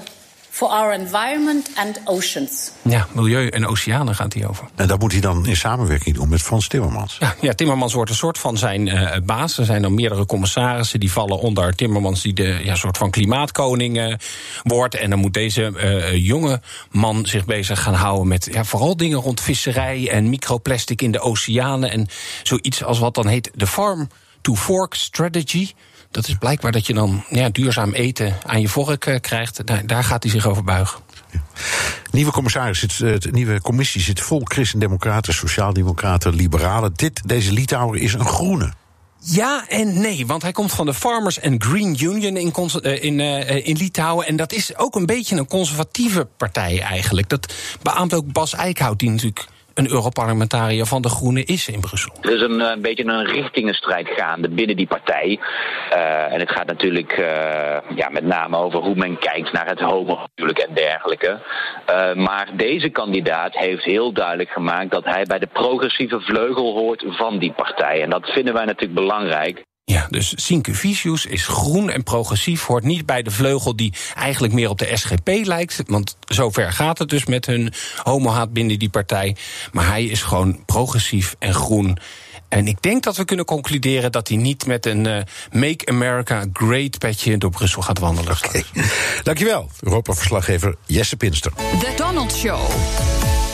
[0.51, 2.73] for our environment and oceans.
[2.83, 4.69] Ja, milieu en oceanen gaat hij over.
[4.75, 7.17] En dat moet hij dan in samenwerking doen met Frans Timmermans.
[7.21, 9.59] Ja, ja Timmermans wordt een soort van zijn uh, baas.
[9.59, 13.99] Er zijn dan meerdere commissarissen die vallen onder Timmermans, die de ja, soort van klimaatkoning
[13.99, 14.15] uh,
[14.63, 14.95] wordt.
[14.95, 16.61] En dan moet deze uh, jonge
[16.91, 21.21] man zich bezig gaan houden met ja, vooral dingen rond visserij en microplastic in de
[21.21, 21.91] oceanen.
[21.91, 22.09] En
[22.43, 24.09] zoiets als wat dan heet de Farm
[24.41, 25.73] to Fork Strategy.
[26.11, 29.66] Dat is blijkbaar dat je dan ja, duurzaam eten aan je vork uh, krijgt.
[29.66, 31.01] Daar, daar, gaat hij zich over buigen.
[31.31, 31.40] Ja.
[32.11, 36.92] Nieuwe commissaris zit, de nieuwe commissie zit vol christendemocraten, sociaaldemocraten, liberalen.
[36.94, 38.73] Dit, deze Litouwer is een groene.
[39.23, 42.53] Ja en nee, want hij komt van de Farmers and Green Union in,
[43.03, 44.27] in, uh, in Litouwen.
[44.27, 47.29] En dat is ook een beetje een conservatieve partij eigenlijk.
[47.29, 49.49] Dat beaamt ook Bas Eickhout, die natuurlijk
[49.81, 52.12] een Europarlementariër van de Groenen is in Brussel.
[52.21, 55.38] Er is een, een beetje een richtingenstrijd gaande binnen die partij.
[55.93, 57.27] Uh, en het gaat natuurlijk uh,
[57.95, 61.38] ja, met name over hoe men kijkt naar het homohuwelijk en dergelijke.
[62.14, 67.38] Maar deze kandidaat heeft heel duidelijk gemaakt dat hij bij de progressieve vleugel hoort van
[67.38, 68.03] die partij.
[68.03, 69.64] En dat vinden wij natuurlijk belangrijk.
[69.90, 74.68] Ja, dus Vicius is groen en progressief, hoort niet bij de vleugel die eigenlijk meer
[74.68, 75.83] op de SGP lijkt.
[75.87, 77.72] Want zover gaat het dus met hun
[78.03, 79.37] homohaat binnen die partij.
[79.72, 81.98] Maar hij is gewoon progressief en groen.
[82.48, 85.18] En ik denk dat we kunnen concluderen dat hij niet met een uh,
[85.53, 88.37] Make America Great petje door Brussel gaat wandelen.
[88.46, 88.64] Okay.
[89.22, 89.70] dankjewel.
[89.81, 91.53] Europa-verslaggever Jesse Pinster.
[91.55, 92.61] The Donald Show.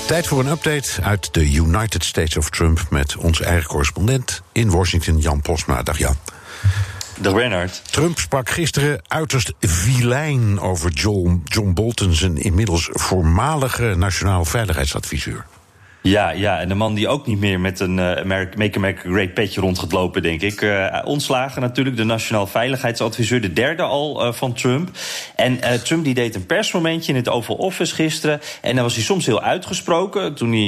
[0.06, 4.70] Tijd voor een update uit de United States of Trump met onze eigen correspondent in
[4.70, 5.82] Washington, Jan Posma.
[5.82, 6.16] Dag Jan.
[7.20, 7.82] Dag Bernard.
[7.90, 15.46] Trump sprak gisteren uiterst vilijn over John, John Bolton, zijn inmiddels voormalige nationaal veiligheidsadviseur.
[16.06, 18.22] Ja, ja, en de man die ook niet meer met een uh,
[18.54, 20.60] Make Great petje rond gaat lopen, denk ik.
[20.60, 24.90] Uh, ontslagen natuurlijk, de nationaal veiligheidsadviseur, de derde al uh, van Trump.
[25.36, 28.40] En Trump die deed een persmomentje in het Oval Office gisteren.
[28.60, 30.34] En dan was hij soms heel uitgesproken.
[30.34, 30.66] Toen hij,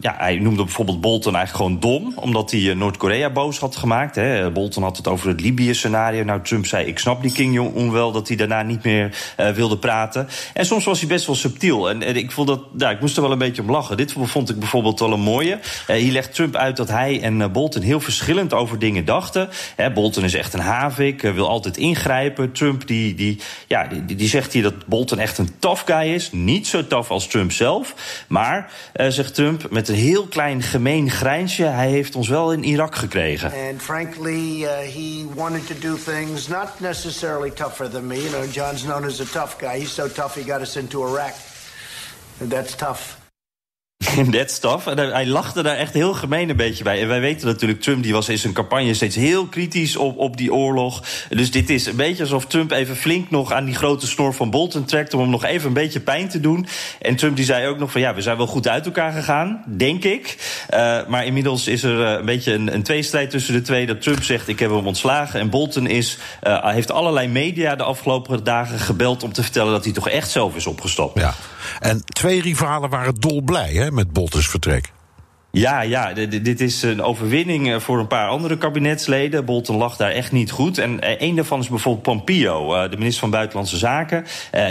[0.00, 4.14] ja, hij noemde bijvoorbeeld Bolton eigenlijk gewoon dom, omdat hij Noord-Korea boos had gemaakt.
[4.14, 4.50] Hè.
[4.50, 6.24] Bolton had het over het Libië-scenario.
[6.24, 9.78] Nou, Trump zei: Ik snap die King Jong-un wel dat hij daarna niet meer wilde
[9.78, 10.28] praten.
[10.54, 11.90] En soms was hij best wel subtiel.
[11.90, 13.96] En, en ik vond dat, ja, ik moest er wel een beetje om lachen.
[13.96, 15.58] Dit vond ik bijvoorbeeld wel een mooie.
[15.90, 19.48] Uh, hier legt Trump uit dat hij en uh, Bolton heel verschillend over dingen dachten.
[19.76, 22.52] Uh, Bolton is echt een havik, wil altijd ingrijpen.
[22.52, 26.32] Trump die, die, ja, die, die, zegt hier dat Bolton echt een tough guy is.
[26.32, 27.94] Niet zo tough als Trump zelf.
[28.28, 28.72] Maar,
[29.08, 31.64] zegt Trump, met een heel klein gemeen grijnsje...
[31.64, 33.52] hij heeft ons wel in Irak gekregen.
[33.70, 38.16] And frankly, he wanted to do things not necessarily tougher than me.
[38.16, 39.78] You know, John's known as a tough guy.
[39.78, 41.34] He's so tough he got us into Iraq.
[42.40, 43.27] That's tough.
[44.30, 44.86] that stuff.
[44.86, 47.02] En hij lachte daar echt heel gemeen een beetje bij.
[47.02, 50.36] En wij weten natuurlijk, Trump die was in zijn campagne steeds heel kritisch op, op
[50.36, 51.02] die oorlog.
[51.28, 54.50] Dus dit is een beetje alsof Trump even flink nog aan die grote snor van
[54.50, 55.14] Bolton trekt...
[55.14, 56.66] om hem nog even een beetje pijn te doen.
[57.00, 59.64] En Trump die zei ook nog van ja, we zijn wel goed uit elkaar gegaan,
[59.66, 60.36] denk ik.
[60.74, 63.86] Uh, maar inmiddels is er uh, een beetje een, een tweestrijd tussen de twee.
[63.86, 65.40] Dat Trump zegt, ik heb hem ontslagen.
[65.40, 69.22] En Bolton is, uh, heeft allerlei media de afgelopen dagen gebeld...
[69.22, 71.20] om te vertellen dat hij toch echt zelf is opgestapt.
[71.20, 71.34] Ja.
[71.80, 74.92] En twee rivalen waren dolblij hè, met Boltons vertrek.
[75.50, 79.44] Ja, ja, dit is een overwinning eh, voor een paar andere kabinetsleden.
[79.44, 80.78] Bolton lag daar echt niet goed.
[80.78, 84.24] En eh, een daarvan is bijvoorbeeld Pompeo, eh, de minister van Buitenlandse Zaken.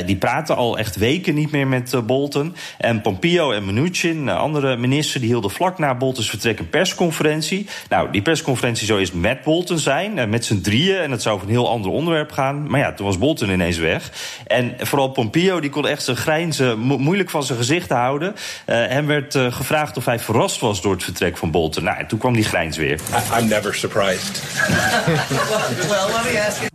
[0.06, 2.56] Die praten al echt weken niet meer met Bolton.
[2.78, 7.68] En Pompeo en Mnuchin, andere minister, die hielden vlak na Boltons vertrek een persconferentie.
[7.90, 10.98] Nou, die persconferentie zou eerst met Bolton zijn, met z'n drieën.
[10.98, 12.70] En dat zou over een heel ander onderwerp gaan.
[12.70, 14.12] Maar ja, toen was Bolton ineens weg.
[14.48, 18.36] En vooral Pompeo, die kon echt zijn grijnzen moeilijk van zijn gezicht houden.
[18.66, 21.84] hem werd gevraagd of hij verrast was door het vertrek van Bolton.
[21.84, 22.99] Nou, en toen kwam die grijns weer.
[23.39, 24.43] I'm never surprised.
[24.67, 26.69] well, let me ask you.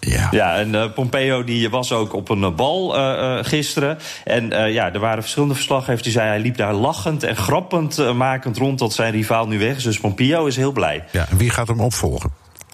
[0.00, 0.28] Ja.
[0.30, 3.98] ja, en uh, Pompeo die was ook op een bal uh, uh, gisteren.
[4.24, 6.34] En ja, er waren verschillende verslaggevers die zeiden...
[6.34, 9.82] hij liep daar lachend en grappend makend rond dat zijn rivaal nu weg is.
[9.82, 11.04] Dus Pompeo is heel blij.
[11.10, 12.30] Ja, en wie gaat hem opvolgen?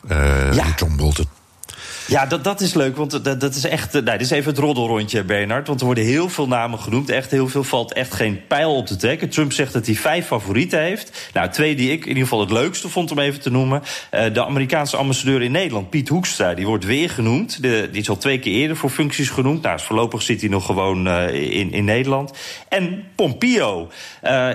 [0.09, 0.65] ja.
[0.77, 1.36] John Bolton.
[2.09, 3.93] Ja, dat, dat is leuk, want dat, dat is echt.
[3.93, 5.67] Nou, dit is even het roddelrondje, Bernard.
[5.67, 7.11] Want er worden heel veel namen genoemd.
[7.11, 9.29] Echt heel veel valt echt geen pijl op te trekken.
[9.29, 11.31] Trump zegt dat hij vijf favorieten heeft.
[11.33, 13.83] Nou, twee die ik in ieder geval het leukste vond om even te noemen.
[14.15, 17.63] Uh, de Amerikaanse ambassadeur in Nederland, Piet Hoekstra, die wordt weer genoemd.
[17.63, 19.63] Die is al twee keer eerder voor functies genoemd.
[19.63, 22.33] Nou, dus voorlopig zit hij nog gewoon uh, in, in Nederland.
[22.69, 23.89] En Pompeo.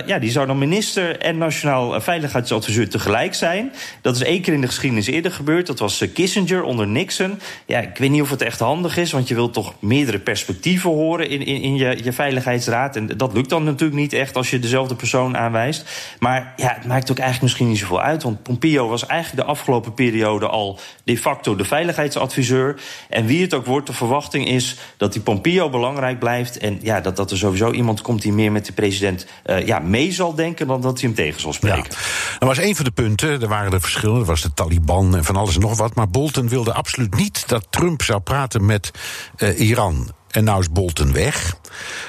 [0.06, 3.72] Ja, die zou dan minister en nationaal veiligheidsadviseur tegelijk zijn.
[4.00, 5.66] Dat is één keer in de geschiedenis eerder gebeurd.
[5.66, 7.40] Dat was Kissinger onder Nixon.
[7.66, 10.90] Ja, ik weet niet of het echt handig is, want je wilt toch meerdere perspectieven
[10.90, 12.96] horen in, in, in je, je veiligheidsraad.
[12.96, 15.84] En dat lukt dan natuurlijk niet echt als je dezelfde persoon aanwijst.
[16.18, 18.22] Maar ja, het maakt ook eigenlijk misschien niet zoveel uit.
[18.22, 22.80] Want Pompeo was eigenlijk de afgelopen periode al de facto de veiligheidsadviseur.
[23.08, 26.58] En wie het ook wordt, de verwachting is dat die Pompeo belangrijk blijft.
[26.58, 29.78] En ja, dat, dat er sowieso iemand komt die meer met de president uh, ja,
[29.78, 31.90] mee zal denken dan dat hij hem tegen zal spreken.
[31.90, 32.38] Ja.
[32.38, 33.42] Dat was een van de punten.
[33.42, 34.20] Er waren er verschillen.
[34.20, 35.94] Er was de Taliban en van alles en nog wat.
[35.94, 38.90] Maar Bolton wilde absoluut niet dat Trump zou praten met
[39.36, 40.12] uh, Iran.
[40.30, 41.56] En nou is Bolton weg.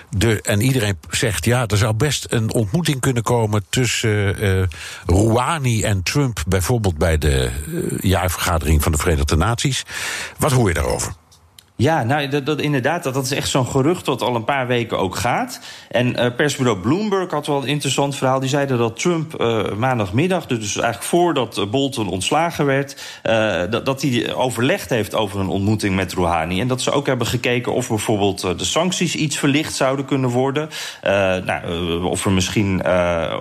[0.09, 4.63] De, en iedereen zegt, ja, er zou best een ontmoeting kunnen komen tussen uh,
[5.05, 7.51] Rouhani en Trump, bijvoorbeeld bij de
[8.01, 9.83] jaarvergadering van de Verenigde Naties.
[10.38, 11.13] Wat hoor je daarover?
[11.75, 14.99] Ja, nou, dat, inderdaad, dat, dat is echt zo'n gerucht dat al een paar weken
[14.99, 15.59] ook gaat.
[15.89, 18.39] En uh, persbureau Bloomberg had wel een interessant verhaal.
[18.39, 23.21] Die zeiden dat Trump uh, maandagmiddag, dus eigenlijk voordat Bolton ontslagen werd...
[23.69, 26.62] Dat, dat hij overlegd heeft over een ontmoeting met Rouhani.
[26.62, 30.69] En dat ze ook hebben gekeken of bijvoorbeeld de sancties iets verlicht zouden kunnen worden.
[31.45, 32.86] nou, of er misschien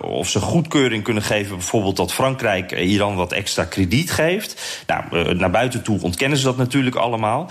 [0.02, 4.82] of ze goedkeuring kunnen geven, bijvoorbeeld dat Frankrijk Iran wat extra krediet geeft.
[4.86, 7.50] Nou, naar buiten toe ontkennen ze dat natuurlijk allemaal.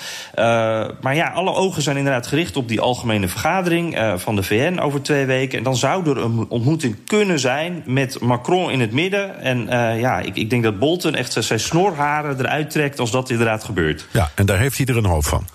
[0.72, 4.44] Uh, maar ja, alle ogen zijn inderdaad gericht op die algemene vergadering uh, van de
[4.44, 5.58] VN over twee weken.
[5.58, 9.40] En dan zou er een ontmoeting kunnen zijn met Macron in het midden.
[9.40, 13.30] En uh, ja, ik, ik, denk dat Bolton echt zijn snorharen eruit trekt als dat
[13.30, 14.08] inderdaad gebeurt.
[14.12, 15.48] Ja, en daar heeft hij er een hoop van.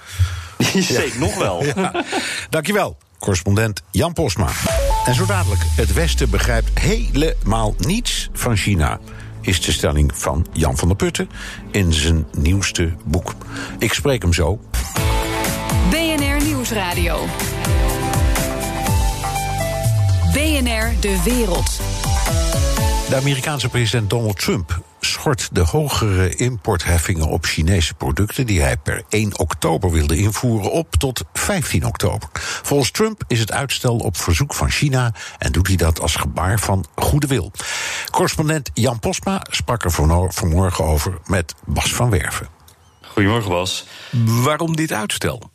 [0.75, 1.19] Zeker, ja.
[1.19, 1.65] nog wel.
[1.77, 2.05] Ja.
[2.51, 4.49] Dankjewel, correspondent Jan Posma.
[5.07, 8.99] En zo dadelijk, het Westen begrijpt helemaal niets van China
[9.47, 11.29] is de stelling van Jan van der Putten
[11.71, 13.35] in zijn nieuwste boek.
[13.79, 14.61] Ik spreek hem zo.
[15.91, 17.25] BNR Nieuwsradio.
[20.33, 21.81] BNR De Wereld.
[23.09, 29.03] De Amerikaanse president Donald Trump schort de hogere importheffingen op Chinese producten die hij per
[29.09, 32.29] 1 oktober wilde invoeren op tot 15 oktober.
[32.63, 36.59] Volgens Trump is het uitstel op verzoek van China en doet hij dat als gebaar
[36.59, 37.53] van goede wil.
[38.11, 39.91] Correspondent Jan Posma sprak er
[40.29, 42.49] vanmorgen over met Bas van Werven.
[43.01, 43.87] Goedemorgen Bas.
[44.25, 45.51] Waarom dit uitstel?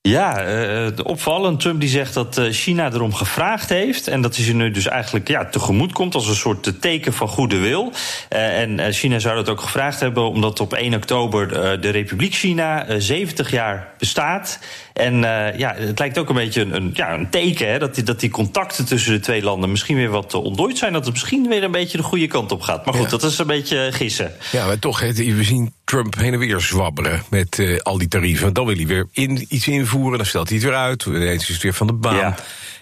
[0.00, 1.60] Ja, uh, opvallend.
[1.60, 4.08] Trump die zegt dat China erom gevraagd heeft.
[4.08, 7.28] En dat hij ze nu dus eigenlijk ja, tegemoet komt als een soort teken van
[7.28, 7.92] goede wil.
[8.32, 11.48] Uh, en China zou dat ook gevraagd hebben, omdat op 1 oktober
[11.80, 14.58] de Republiek China 70 jaar bestaat.
[14.92, 15.14] En
[15.56, 18.20] ja, het lijkt ook een beetje een, een ja, een teken hè, dat, die, dat
[18.20, 20.92] die contacten tussen de twee landen misschien weer wat ontdooid zijn.
[20.92, 22.84] Dat het misschien weer een beetje de goede kant op gaat.
[22.84, 23.10] Maar goed, ja.
[23.10, 24.32] dat is een beetje gissen.
[24.52, 28.52] Ja, maar toch, we zien Trump heen en weer zwabberen met uh, al die tarieven.
[28.52, 31.04] Dan wil hij weer in, iets invoeren, dan stelt hij het weer uit.
[31.04, 32.16] Ineens is het weer van de baan.
[32.16, 32.36] Ja.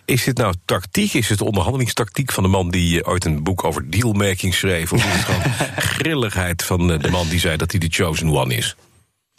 [0.05, 1.15] Is dit nou tactiek?
[1.15, 4.93] Is het onderhandelingstactiek van de man die ooit een boek over dealmaking schreef?
[4.93, 5.43] Of is het gewoon
[5.97, 8.77] grilligheid van de man die zei dat hij de chosen one is?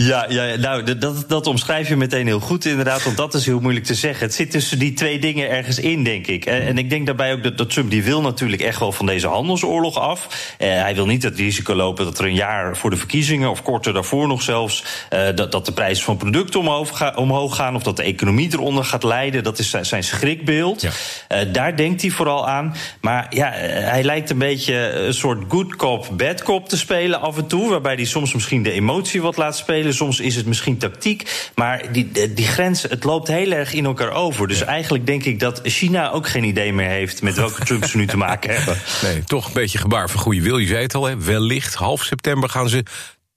[0.03, 3.59] Ja, ja nou, dat, dat omschrijf je meteen heel goed inderdaad, want dat is heel
[3.59, 4.25] moeilijk te zeggen.
[4.25, 6.45] Het zit tussen die twee dingen ergens in, denk ik.
[6.45, 9.05] En, en ik denk daarbij ook dat, dat, Trump die wil natuurlijk echt wel van
[9.05, 10.53] deze handelsoorlog af.
[10.59, 13.63] Uh, hij wil niet het risico lopen dat er een jaar voor de verkiezingen, of
[13.63, 14.83] korter daarvoor nog zelfs,
[15.13, 18.53] uh, dat, dat de prijzen van producten omhoog, ga, omhoog, gaan of dat de economie
[18.53, 19.43] eronder gaat lijden.
[19.43, 20.81] Dat is zijn, zijn schrikbeeld.
[20.81, 20.89] Ja.
[20.89, 22.75] Uh, daar denkt hij vooral aan.
[23.01, 27.37] Maar ja, hij lijkt een beetje een soort good cop, bad cop te spelen af
[27.37, 29.85] en toe, waarbij hij soms misschien de emotie wat laat spelen.
[29.93, 31.51] Soms is het misschien tactiek.
[31.55, 34.47] Maar die, die grens, het loopt heel erg in elkaar over.
[34.47, 34.65] Dus ja.
[34.65, 38.05] eigenlijk denk ik dat China ook geen idee meer heeft met welke Trump ze nu
[38.05, 38.77] te maken hebben.
[39.01, 40.57] Nee, toch een beetje gebaar van goede wil.
[40.57, 41.17] Je zei het al, hè?
[41.17, 42.83] wellicht half september gaan ze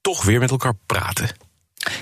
[0.01, 1.29] toch weer met elkaar praten.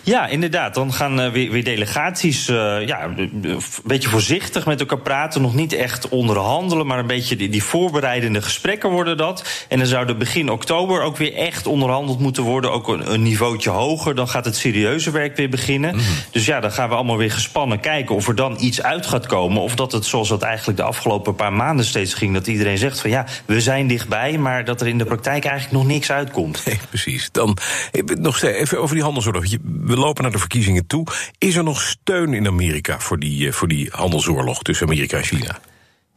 [0.04, 0.74] Ja, inderdaad.
[0.74, 5.42] Dan gaan uh, weer, weer, delegaties uh, ja, een beetje voorzichtig met elkaar praten.
[5.42, 9.66] Nog niet echt onderhandelen, maar een beetje die, die, voorbereidende gesprekken worden dat.
[9.68, 12.72] En dan zou er begin oktober ook weer echt onderhandeld moeten worden.
[12.72, 14.16] Ook een, een niveautje hoger.
[14.16, 15.94] Dan gaat het serieuze werk weer beginnen.
[15.96, 16.16] Mm -hmm.
[16.32, 19.26] Dus ja, dan gaan we allemaal weer gespannen kijken of er dan iets uit gaat
[19.26, 19.62] komen.
[19.62, 22.34] Of dat het zoals dat eigenlijk de afgelopen paar maanden steeds ging.
[22.34, 24.38] Dat iedereen zegt van ja, we zijn dichtbij.
[24.38, 26.66] Maar dat er in de praktijk eigenlijk nog niks uitkomt.
[26.66, 27.30] Nee, precies.
[27.32, 27.58] Dan
[28.20, 29.46] nog steeds even over die handelsoorlog
[29.82, 31.08] we lopen naar de verkiezingen toe.
[31.38, 35.60] Is er nog steun in Amerika voor die, voor die handelsoorlog tussen Amerika en China?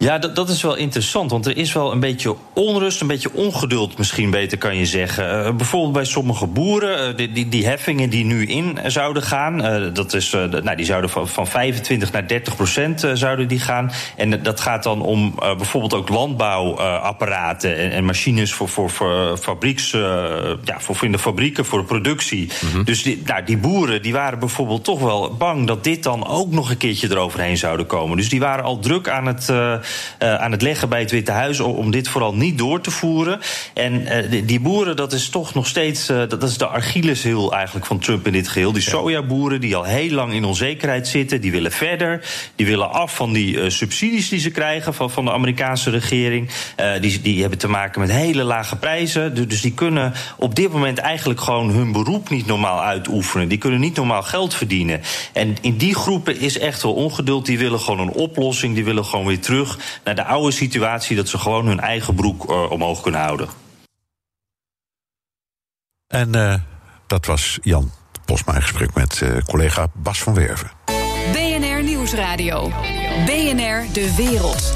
[0.02, 3.32] Ja, dat, dat is wel interessant, want er is wel een beetje onrust, een beetje
[3.32, 5.46] ongeduld misschien beter kan je zeggen.
[5.46, 9.64] Uh, bijvoorbeeld bij sommige boeren, uh, die, die, die, heffingen die nu in zouden gaan,
[9.64, 13.90] uh, dat is, nou, die zouden van, van 25 naar 30 procent zouden die gaan.
[14.16, 19.90] En dat gaat dan om bijvoorbeeld ook landbouwapparaten en, en, machines voor, voor, voor fabrieks,
[20.64, 22.50] ja, voor in de fabrieken, voor de productie.
[22.60, 22.84] Mm -hmm.
[22.84, 26.50] Dus die, nou, die boeren die waren bijvoorbeeld toch wel bang dat dit dan ook
[26.50, 28.16] nog een keertje eroverheen zouden komen.
[28.16, 29.50] Dus die waren al druk aan het
[30.18, 33.40] uh, aan het leggen bij het Witte Huis om, dit vooral niet door te voeren.
[33.74, 37.52] En uh, die, die, boeren, dat is toch nog steeds, uh, dat is de Achilleshiel
[37.52, 38.72] eigenlijk van Trump in dit geheel.
[38.72, 42.24] Die sojaboeren die al heel lang in onzekerheid zitten, die willen verder.
[42.56, 46.50] Die willen af van die subsidies die ze krijgen van, van de Amerikaanse regering.
[47.00, 49.48] die, die hebben te maken met hele lage prijzen.
[49.48, 53.48] Dus die kunnen op dit moment eigenlijk gewoon hun beroep niet normaal uitoefenen.
[53.48, 55.00] Die kunnen niet normaal geld verdienen.
[55.32, 57.46] En in die groepen is echt wel ongeduld.
[57.46, 58.74] Die willen gewoon een oplossing.
[58.74, 59.71] Die willen gewoon weer terug
[60.04, 63.48] naar de oude situatie dat ze gewoon hun eigen broek uh, omhoog kunnen houden.
[66.06, 66.54] En uh,
[67.06, 67.90] dat was Jan
[68.24, 70.70] Posma in gesprek met uh, collega Bas van Werven.
[71.32, 72.68] BNR Nieuwsradio.
[73.24, 74.74] BNR De Wereld.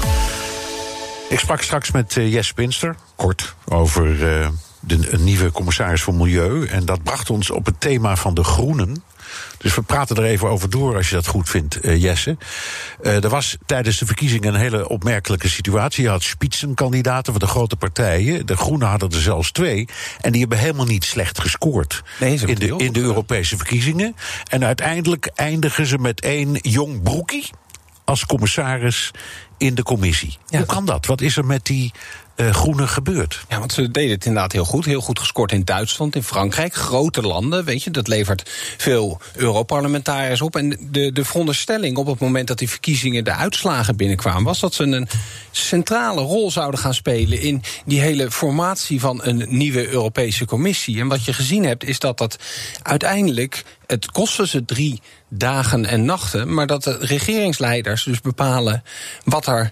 [1.29, 4.17] Ik sprak straks met Jes Pinster, kort, over
[4.79, 6.67] de nieuwe commissaris voor Milieu.
[6.67, 9.03] En dat bracht ons op het thema van de groenen.
[9.57, 12.37] Dus we praten er even over door als je dat goed vindt, uh, Jesse.
[13.01, 16.03] Uh, er was tijdens de verkiezingen een hele opmerkelijke situatie.
[16.03, 18.45] Je had spitsenkandidaten van de grote partijen.
[18.45, 19.87] De Groenen hadden er zelfs twee.
[20.21, 24.15] En die hebben helemaal niet slecht gescoord nee, in, de, in de Europese verkiezingen.
[24.49, 27.49] En uiteindelijk eindigen ze met één jong broekie
[28.03, 29.11] als commissaris
[29.57, 30.37] in de commissie.
[30.47, 30.57] Ja.
[30.57, 31.05] Hoe kan dat?
[31.05, 31.91] Wat is er met die
[32.37, 33.45] uh, groene gebeurt.
[33.49, 34.85] Ja, want ze deden het inderdaad heel goed.
[34.85, 36.73] Heel goed gescoord in Duitsland, in Frankrijk.
[36.73, 37.91] Grote landen, weet je.
[37.91, 40.55] Dat levert veel Europarlementariërs op.
[40.55, 44.43] En de, de veronderstelling op het moment dat die verkiezingen de uitslagen binnenkwamen...
[44.43, 45.07] was dat ze een
[45.51, 47.41] centrale rol zouden gaan spelen...
[47.41, 50.99] in die hele formatie van een nieuwe Europese Commissie.
[50.99, 52.37] En wat je gezien hebt, is dat dat
[52.81, 53.63] uiteindelijk...
[53.87, 56.53] het kostte ze drie dagen en nachten...
[56.53, 58.83] maar dat de regeringsleiders dus bepalen
[59.23, 59.71] wat er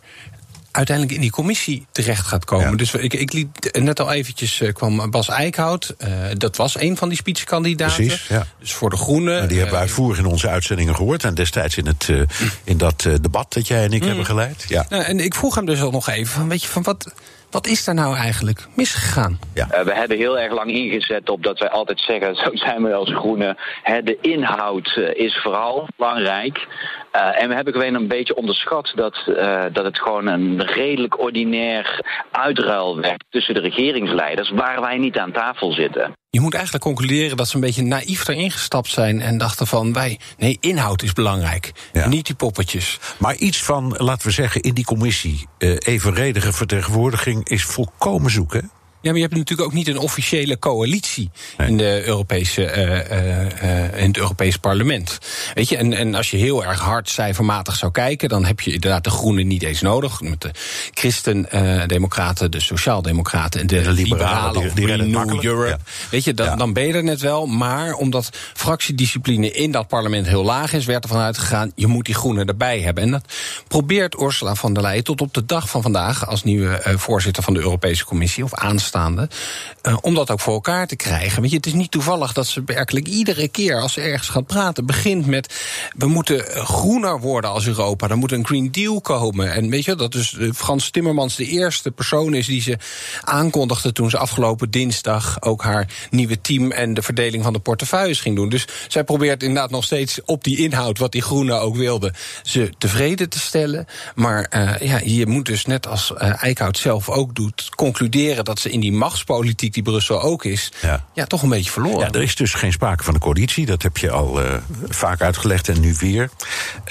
[0.76, 2.70] uiteindelijk in die commissie terecht gaat komen.
[2.70, 2.76] Ja.
[2.76, 5.96] Dus ik, ik liet net al eventjes uh, kwam Bas Eickhout.
[5.98, 7.96] Uh, dat was een van die spitskandidaten.
[7.96, 8.48] Precies, ja.
[8.60, 9.48] Dus voor de Groenen.
[9.48, 11.24] die hebben we uitvoerig in onze uitzendingen gehoord.
[11.24, 12.22] En destijds in, het, uh,
[12.64, 14.08] in dat debat dat jij en ik mm.
[14.08, 14.66] hebben geleid.
[14.68, 14.86] Ja.
[14.90, 17.14] Nou, en ik vroeg hem dus al nog even: van, weet je, van wat.
[17.56, 19.40] Wat is daar nou eigenlijk misgegaan?
[19.54, 19.68] Ja.
[19.72, 22.94] Uh, we hebben heel erg lang ingezet op dat wij altijd zeggen, zo zijn we
[22.94, 23.58] als groenen.
[23.84, 26.68] Hè, de inhoud uh, is vooral belangrijk.
[27.16, 31.20] Uh, en we hebben gewoon een beetje onderschat dat, uh, dat het gewoon een redelijk
[31.20, 36.14] ordinair uitruil werd tussen de regeringsleiders, waar wij niet aan tafel zitten.
[36.36, 39.94] Je moet eigenlijk concluderen dat ze een beetje naïef erin gestapt zijn en dachten van
[39.94, 42.08] wij, nee, inhoud is belangrijk, ja.
[42.08, 43.00] niet die poppetjes.
[43.18, 48.72] Maar iets van, laten we zeggen, in die commissie uh, evenredige vertegenwoordiging is volkomen zoeken.
[49.12, 51.68] Maar je hebt natuurlijk ook niet een officiële coalitie nee.
[51.68, 55.20] in, de Europese, uh, uh, in het Europese parlement.
[55.54, 58.74] Weet je, en, en als je heel erg hard cijfermatig zou kijken, dan heb je
[58.74, 60.22] inderdaad de Groenen niet eens nodig.
[60.22, 60.52] Met de
[60.94, 65.70] Christen-Democraten, de Sociaaldemocraten en de, de Liberalen, die, die Renew Europe.
[65.70, 65.78] Ja.
[66.10, 66.56] Weet je, dan, ja.
[66.56, 67.46] dan ben je er net wel.
[67.46, 72.06] Maar omdat fractiediscipline in dat parlement heel laag is, werd er vanuit gegaan, je moet
[72.06, 73.04] die Groenen erbij hebben.
[73.04, 73.34] En dat
[73.68, 77.54] probeert Ursula von der Leyen tot op de dag van vandaag als nieuwe voorzitter van
[77.54, 81.50] de Europese Commissie of aanstaande uh, om dat ook voor elkaar te krijgen.
[81.50, 84.86] Je, het is niet toevallig dat ze werkelijk iedere keer als ze ergens gaat praten,
[84.86, 85.54] begint met
[85.98, 88.10] we moeten groener worden als Europa.
[88.10, 89.54] Er moet een Green Deal komen.
[89.54, 92.78] En weet je, dat dus Frans Timmermans de eerste persoon is die ze
[93.22, 98.20] aankondigde toen ze afgelopen dinsdag ook haar nieuwe team en de verdeling van de portefeuilles
[98.20, 98.50] ging doen.
[98.50, 102.70] Dus zij probeert inderdaad nog steeds op die inhoud, wat die groenen ook wilden, ze
[102.78, 103.86] tevreden te stellen.
[104.16, 104.48] Maar
[104.84, 108.80] ja, je moet dus net als uh, Eickhout zelf ook doet, concluderen dat ze in
[108.80, 111.06] die machtspolitiek die Brussel ook is, ja.
[111.14, 111.26] ja.
[111.26, 112.00] toch een beetje verloren.
[112.00, 113.66] Ja, er is dus geen sprake van een coalitie.
[113.66, 114.54] Dat heb je al uh,
[114.88, 116.30] vaak uitgelegd en nu weer.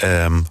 [0.03, 0.45] Um,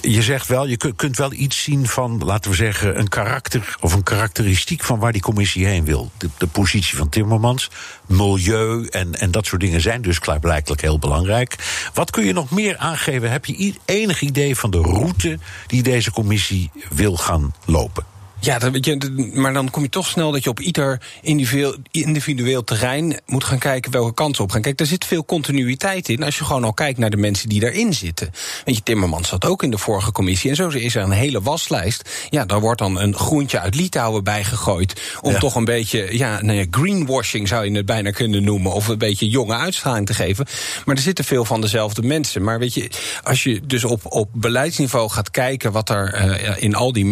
[0.00, 3.92] je zegt wel, je kunt wel iets zien van, laten we zeggen, een karakter of
[3.92, 6.10] een karakteristiek van waar die commissie heen wil.
[6.16, 7.70] De, de positie van Timmermans,
[8.06, 11.56] milieu en, en dat soort dingen zijn dus klaarblijkelijk heel belangrijk.
[11.94, 13.30] Wat kun je nog meer aangeven?
[13.30, 18.04] Heb je enig idee van de route die deze commissie wil gaan lopen?
[18.46, 21.76] Ja, dat, weet je, maar dan kom je toch snel dat je op ieder individueel,
[21.90, 24.60] individueel terrein moet gaan kijken welke kansen op gaan.
[24.60, 27.60] Kijk, er zit veel continuïteit in als je gewoon al kijkt naar de mensen die
[27.60, 28.30] daarin zitten.
[28.64, 31.42] Weet je, Timmermans zat ook in de vorige commissie en zo is er een hele
[31.42, 32.10] waslijst.
[32.30, 36.58] Ja, daar wordt dan een groentje uit Litouwen bijgegooid om toch een beetje, ja, nou
[36.58, 40.46] ja, greenwashing zou je het bijna kunnen noemen, of een beetje jonge uitstraling te geven.
[40.84, 42.42] Maar er zitten veel van dezelfde mensen.
[42.42, 42.90] Maar weet je,
[43.22, 47.04] als je dus op, op beleidsniveau gaat kijken wat er uh, in al die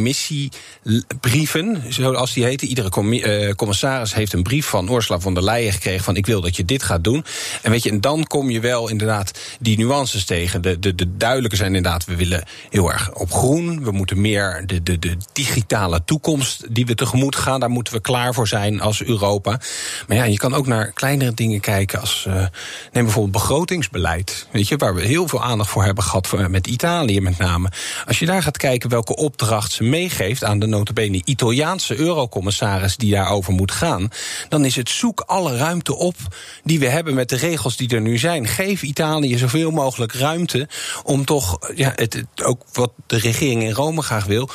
[1.24, 5.72] missiebrieven, zoals die heten, iedere uh, commissaris heeft een brief van Ursula von der Leyen
[5.72, 7.24] gekregen van ik wil dat je dit gaat doen.
[7.62, 10.62] En weet je, en dan kom je wel inderdaad die nuances tegen.
[10.62, 13.84] De, de, de duidelijke zijn inderdaad, we willen heel erg op groen.
[13.84, 18.00] We moeten meer de, de, de digitale toekomst die we tegemoet gaan, daar moeten we
[18.00, 19.60] klaar voor zijn als Europa.
[20.08, 24.46] Maar ja, je kan ook naar kleinere dingen kijken als uh, neem bijvoorbeeld begrotingsbeleid.
[24.50, 27.70] Weet je, waar we heel veel aandacht voor hebben gehad met Italië met name.
[28.06, 33.12] Als je daar gaat kijken welke opdracht ze meegeeft aan de notabene Italiaanse eurocommissaris die
[33.12, 34.10] daarover moet gaan,
[34.48, 36.16] dan is het zoek alle ruimte op
[36.64, 38.46] die we hebben met de regels die er nu zijn.
[38.46, 40.68] Geef Italië zoveel mogelijk ruimte
[41.02, 44.48] om toch, ja, het ook wat de regering in Rome graag wil.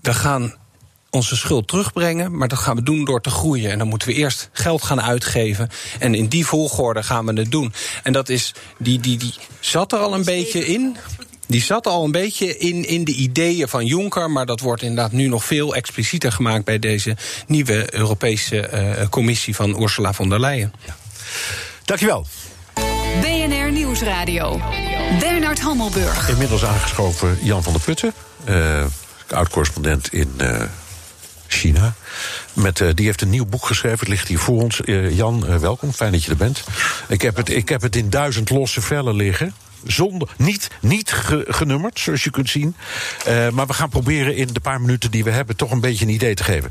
[0.00, 0.54] We gaan
[1.12, 2.36] onze schuld terugbrengen.
[2.36, 3.70] Maar dat gaan we doen door te groeien.
[3.70, 5.68] En dan moeten we eerst geld gaan uitgeven.
[5.98, 7.72] En in die volgorde gaan we het doen.
[8.02, 10.96] En dat is, die, die, die zat er al een beetje in.
[11.52, 15.12] Die zat al een beetje in, in de ideeën van Juncker, maar dat wordt inderdaad
[15.12, 20.40] nu nog veel explicieter gemaakt bij deze nieuwe Europese uh, commissie van Ursula von der
[20.40, 20.72] Leyen.
[20.86, 20.96] Ja.
[21.84, 22.26] Dankjewel.
[23.20, 24.60] BNR Nieuwsradio.
[25.18, 26.28] Bernard Hammelburg.
[26.28, 28.12] Inmiddels aangeschoven Jan van der Putten,
[28.48, 28.84] uh,
[29.30, 30.62] oud-correspondent in uh,
[31.46, 31.94] China.
[32.52, 33.98] Met, uh, die heeft een nieuw boek geschreven.
[33.98, 34.80] Het ligt hier voor ons.
[34.84, 35.92] Uh, Jan, uh, welkom.
[35.92, 36.64] Fijn dat je er bent.
[37.08, 39.54] Ik heb het, ik heb het in duizend losse vellen liggen.
[39.86, 42.76] Zonder, niet niet ge, genummerd, zoals je kunt zien.
[43.52, 45.56] Maar we gaan proberen in de paar minuten die we hebben...
[45.56, 46.70] toch een beetje een idee te geven.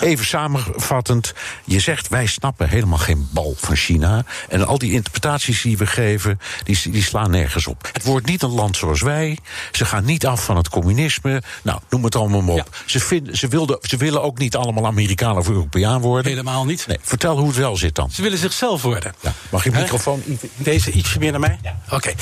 [0.00, 1.34] Even samenvattend.
[1.64, 4.24] Je zegt, wij snappen helemaal geen bal van China.
[4.48, 7.88] En al die interpretaties die we geven, die, die slaan nergens op.
[7.92, 9.38] Het wordt niet een land zoals wij.
[9.72, 11.42] Ze gaan niet af van het communisme.
[11.62, 12.68] Nou, noem het allemaal maar op.
[12.72, 12.78] Ja.
[12.86, 14.86] Ze, vind, ze, wilden, ze willen ook niet allemaal
[15.22, 16.30] Amerikaan of Europeaan worden.
[16.30, 16.86] Helemaal niet.
[16.86, 18.10] Nee, vertel hoe het wel zit dan.
[18.10, 19.14] Ze willen zichzelf worden.
[19.20, 20.22] Ja, mag je microfoon...
[20.56, 21.58] Deze ietsje meer naar mij?
[21.62, 21.78] Ja.
[21.84, 21.94] Oké.
[21.94, 22.14] Okay.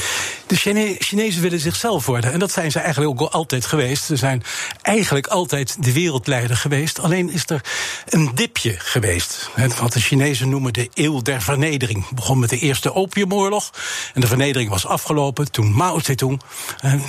[0.47, 2.33] De Chine Chinezen willen zichzelf worden.
[2.33, 4.05] En dat zijn ze eigenlijk ook altijd geweest.
[4.05, 4.43] Ze zijn
[4.83, 6.99] eigenlijk altijd de wereldleider geweest.
[6.99, 7.61] Alleen is er
[8.09, 9.51] een dipje geweest.
[9.81, 12.07] Wat de Chinezen noemen de eeuw der vernedering.
[12.07, 13.71] Het begon met de eerste opiumoorlog.
[14.15, 16.41] En de vernedering was afgelopen toen Mao Zedong...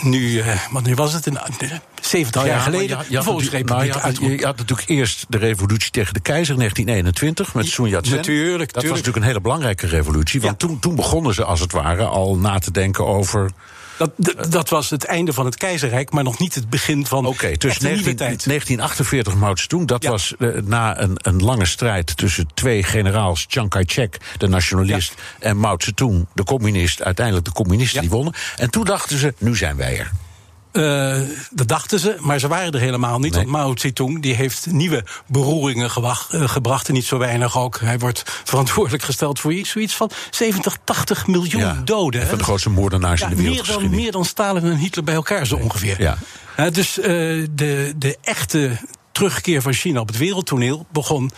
[0.02, 1.28] nu, wanneer was het?
[1.28, 1.40] In,
[2.06, 2.98] 70 nou ja, jaar geleden.
[3.10, 6.54] Ja, de Volksrepubliek nou, je, je, je, had natuurlijk eerst de revolutie tegen de keizer
[6.54, 8.16] in 1921 met Sun Yat-sen.
[8.16, 8.74] Natuurlijk.
[8.74, 10.42] Dat was natuurlijk een hele belangrijke revolutie.
[10.42, 13.52] Want toen, toen begonnen ze als het ware al na te denken over.
[13.98, 14.12] Dat,
[14.50, 17.58] dat, was het einde van het keizerrijk, maar nog niet het begin van Oké, okay,
[17.58, 20.10] tussen 19, 1948 Mao Zedong, dat ja.
[20.10, 25.48] was uh, na een, een lange strijd tussen twee generaals, Chiang Kai-shek, de nationalist, ja.
[25.48, 28.02] en Mao Zedong, de communist, uiteindelijk de communisten ja.
[28.02, 28.34] die wonnen.
[28.56, 30.12] En toen dachten ze, nu zijn wij er.
[30.76, 31.18] Uh,
[31.52, 33.34] dat dachten ze, maar ze waren er helemaal niet.
[33.34, 33.42] Nee.
[33.42, 36.88] Want Mao Zedong die heeft nieuwe beroeringen gewacht, uh, gebracht.
[36.88, 37.80] En niet zo weinig ook.
[37.80, 42.28] Hij wordt verantwoordelijk gesteld voor iets, zoiets van 70, 80 miljoen ja, doden.
[42.28, 43.68] Van de grootste moordenaars ja, in de wereld.
[43.68, 46.02] Meer dan, meer dan Stalin en Hitler bij elkaar zo ongeveer.
[46.02, 46.18] Ja.
[46.60, 48.78] Uh, dus de, de echte
[49.12, 51.32] terugkeer van China op het wereldtoneel begon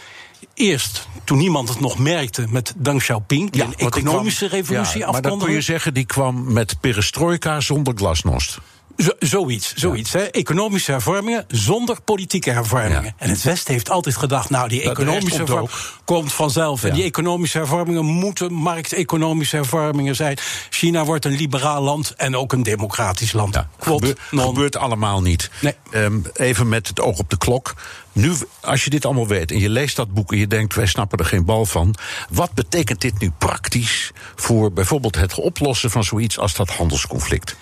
[0.54, 5.00] Eerst, toen niemand het nog merkte, met Deng Xiaoping, die ja, een economische kwam, revolutie
[5.00, 5.30] ja, afkondigde.
[5.30, 8.60] Maar dan kun je zeggen, die kwam met perestroika zonder glasnost.
[8.98, 10.12] Zo, zoiets, zoiets.
[10.12, 10.20] Ja.
[10.20, 10.26] Hè?
[10.26, 13.04] Economische hervormingen zonder politieke hervormingen.
[13.04, 13.14] Ja.
[13.18, 15.76] En het Westen heeft altijd gedacht, nou, die economische hervormingen
[16.06, 16.82] komt vanzelf.
[16.82, 16.90] Ja.
[16.90, 20.38] En die economische hervormingen moeten markteconomische hervormingen zijn.
[20.70, 23.56] China wordt een liberaal land en ook een democratisch land.
[23.56, 23.70] Ja.
[23.80, 25.50] Gebeurt, gebeurt allemaal niet.
[25.62, 25.74] Nee.
[25.92, 27.74] Um, even met het oog op de klok.
[28.12, 30.86] Nu, als je dit allemaal weet en je leest dat boek en je denkt, wij
[30.86, 31.96] snappen er geen bal van.
[32.30, 37.56] Wat betekent dit nu praktisch voor bijvoorbeeld het oplossen van zoiets als dat handelsconflict?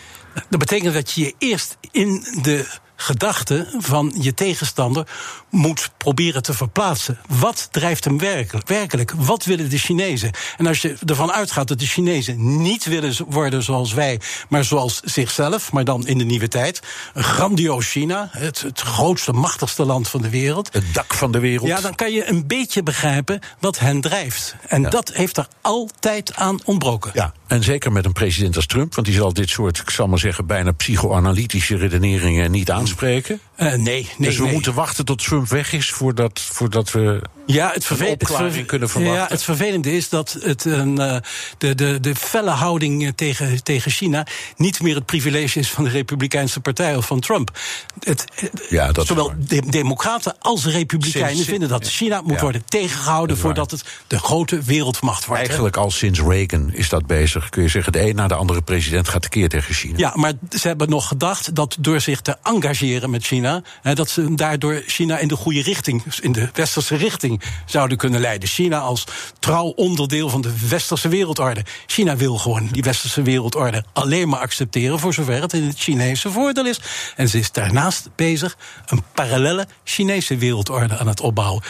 [0.50, 5.08] Dat betekent dat je je eerst in de gedachte van je tegenstander
[5.50, 7.20] moet proberen te verplaatsen.
[7.28, 8.68] Wat drijft hem werkelijk?
[8.68, 9.12] werkelijk?
[9.16, 10.32] Wat willen de Chinezen?
[10.58, 14.20] En als je ervan uitgaat dat de Chinezen niet willen worden zoals wij,
[14.50, 16.82] maar zoals zichzelf, maar dan in de nieuwe tijd.
[17.14, 20.70] Een grandioos China, het, het grootste, machtigste land van de wereld.
[20.72, 21.68] Het dak van de wereld.
[21.68, 24.56] Ja, dan kan je een beetje begrijpen wat hen drijft.
[24.68, 24.89] En ja.
[24.89, 27.12] dat heeft er altijd aan ontbroken.
[27.14, 30.08] Ja, en zeker met een president als Trump, want die zal dit soort, ik zal
[30.08, 33.40] maar zeggen, bijna psychoanalytische redeneringen niet aanspreken.
[33.58, 34.08] Uh, nee, nee.
[34.18, 34.53] Dus we nee.
[34.53, 39.22] moeten wachten tot Trump weg is voordat, voordat we ja, het opklaring kunnen verwachten.
[39.22, 41.18] Ja, het vervelende is dat het een, uh,
[41.58, 44.28] de, de, de felle houding tegen, tegen China
[44.58, 47.58] niet meer het privilege is van de Republikeinse Partij of van Trump.
[47.99, 48.26] Het,
[48.70, 53.38] ja, dat zowel de, Democraten als Republikeinen sinds, vinden dat China moet ja, worden tegengehouden
[53.38, 55.41] voordat het de grote wereldmacht wordt.
[55.41, 57.49] Eigenlijk al sinds Reagan is dat bezig.
[57.49, 59.97] Kun je zeggen, de een na de andere president gaat tekeer tegen China.
[59.97, 63.45] Ja, maar ze hebben nog gedacht dat door zich te engageren met China,
[63.82, 68.22] hè, dat ze daardoor China in de goede richting, in de westerse richting, zouden kunnen
[68.22, 68.50] leiden.
[68.50, 69.04] China als
[69.39, 71.64] trouw onderdeel van de westerse wereldorde.
[71.86, 76.32] China wil gewoon die westerse wereldorde alleen maar accepteren voor zover het in het Chinese
[76.32, 76.80] voordeel is.
[77.16, 81.64] En ze is daarnaast bezig een parallele Chinese wereldorde aan het opbouwen.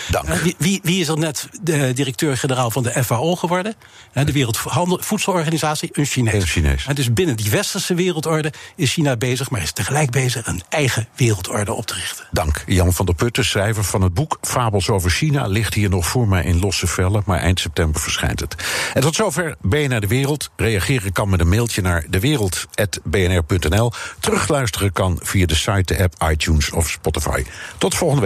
[0.44, 3.76] Wie, wie, wie, is er net de directeur-generaal van de FAO geworden?
[4.14, 6.34] De Wereldvoedselorganisatie, een Chinees.
[6.34, 6.86] Een Chinees.
[6.94, 11.65] Dus binnen die westerse wereldorde is China bezig, maar is tegelijk bezig een eigen wereldorde
[11.66, 12.26] richten.
[12.32, 12.64] Dank.
[12.66, 16.28] Jan van der Putten, schrijver van het boek Fabels over China, ligt hier nog voor
[16.28, 18.56] mij in losse vellen, maar eind september verschijnt het.
[18.94, 20.50] En tot zover BNR De Wereld.
[20.56, 23.92] Reageren kan met een mailtje naar dewereld.bnr.nl.
[24.20, 27.44] Terugluisteren kan via de site, de app, iTunes of Spotify.
[27.78, 28.24] Tot volgende week.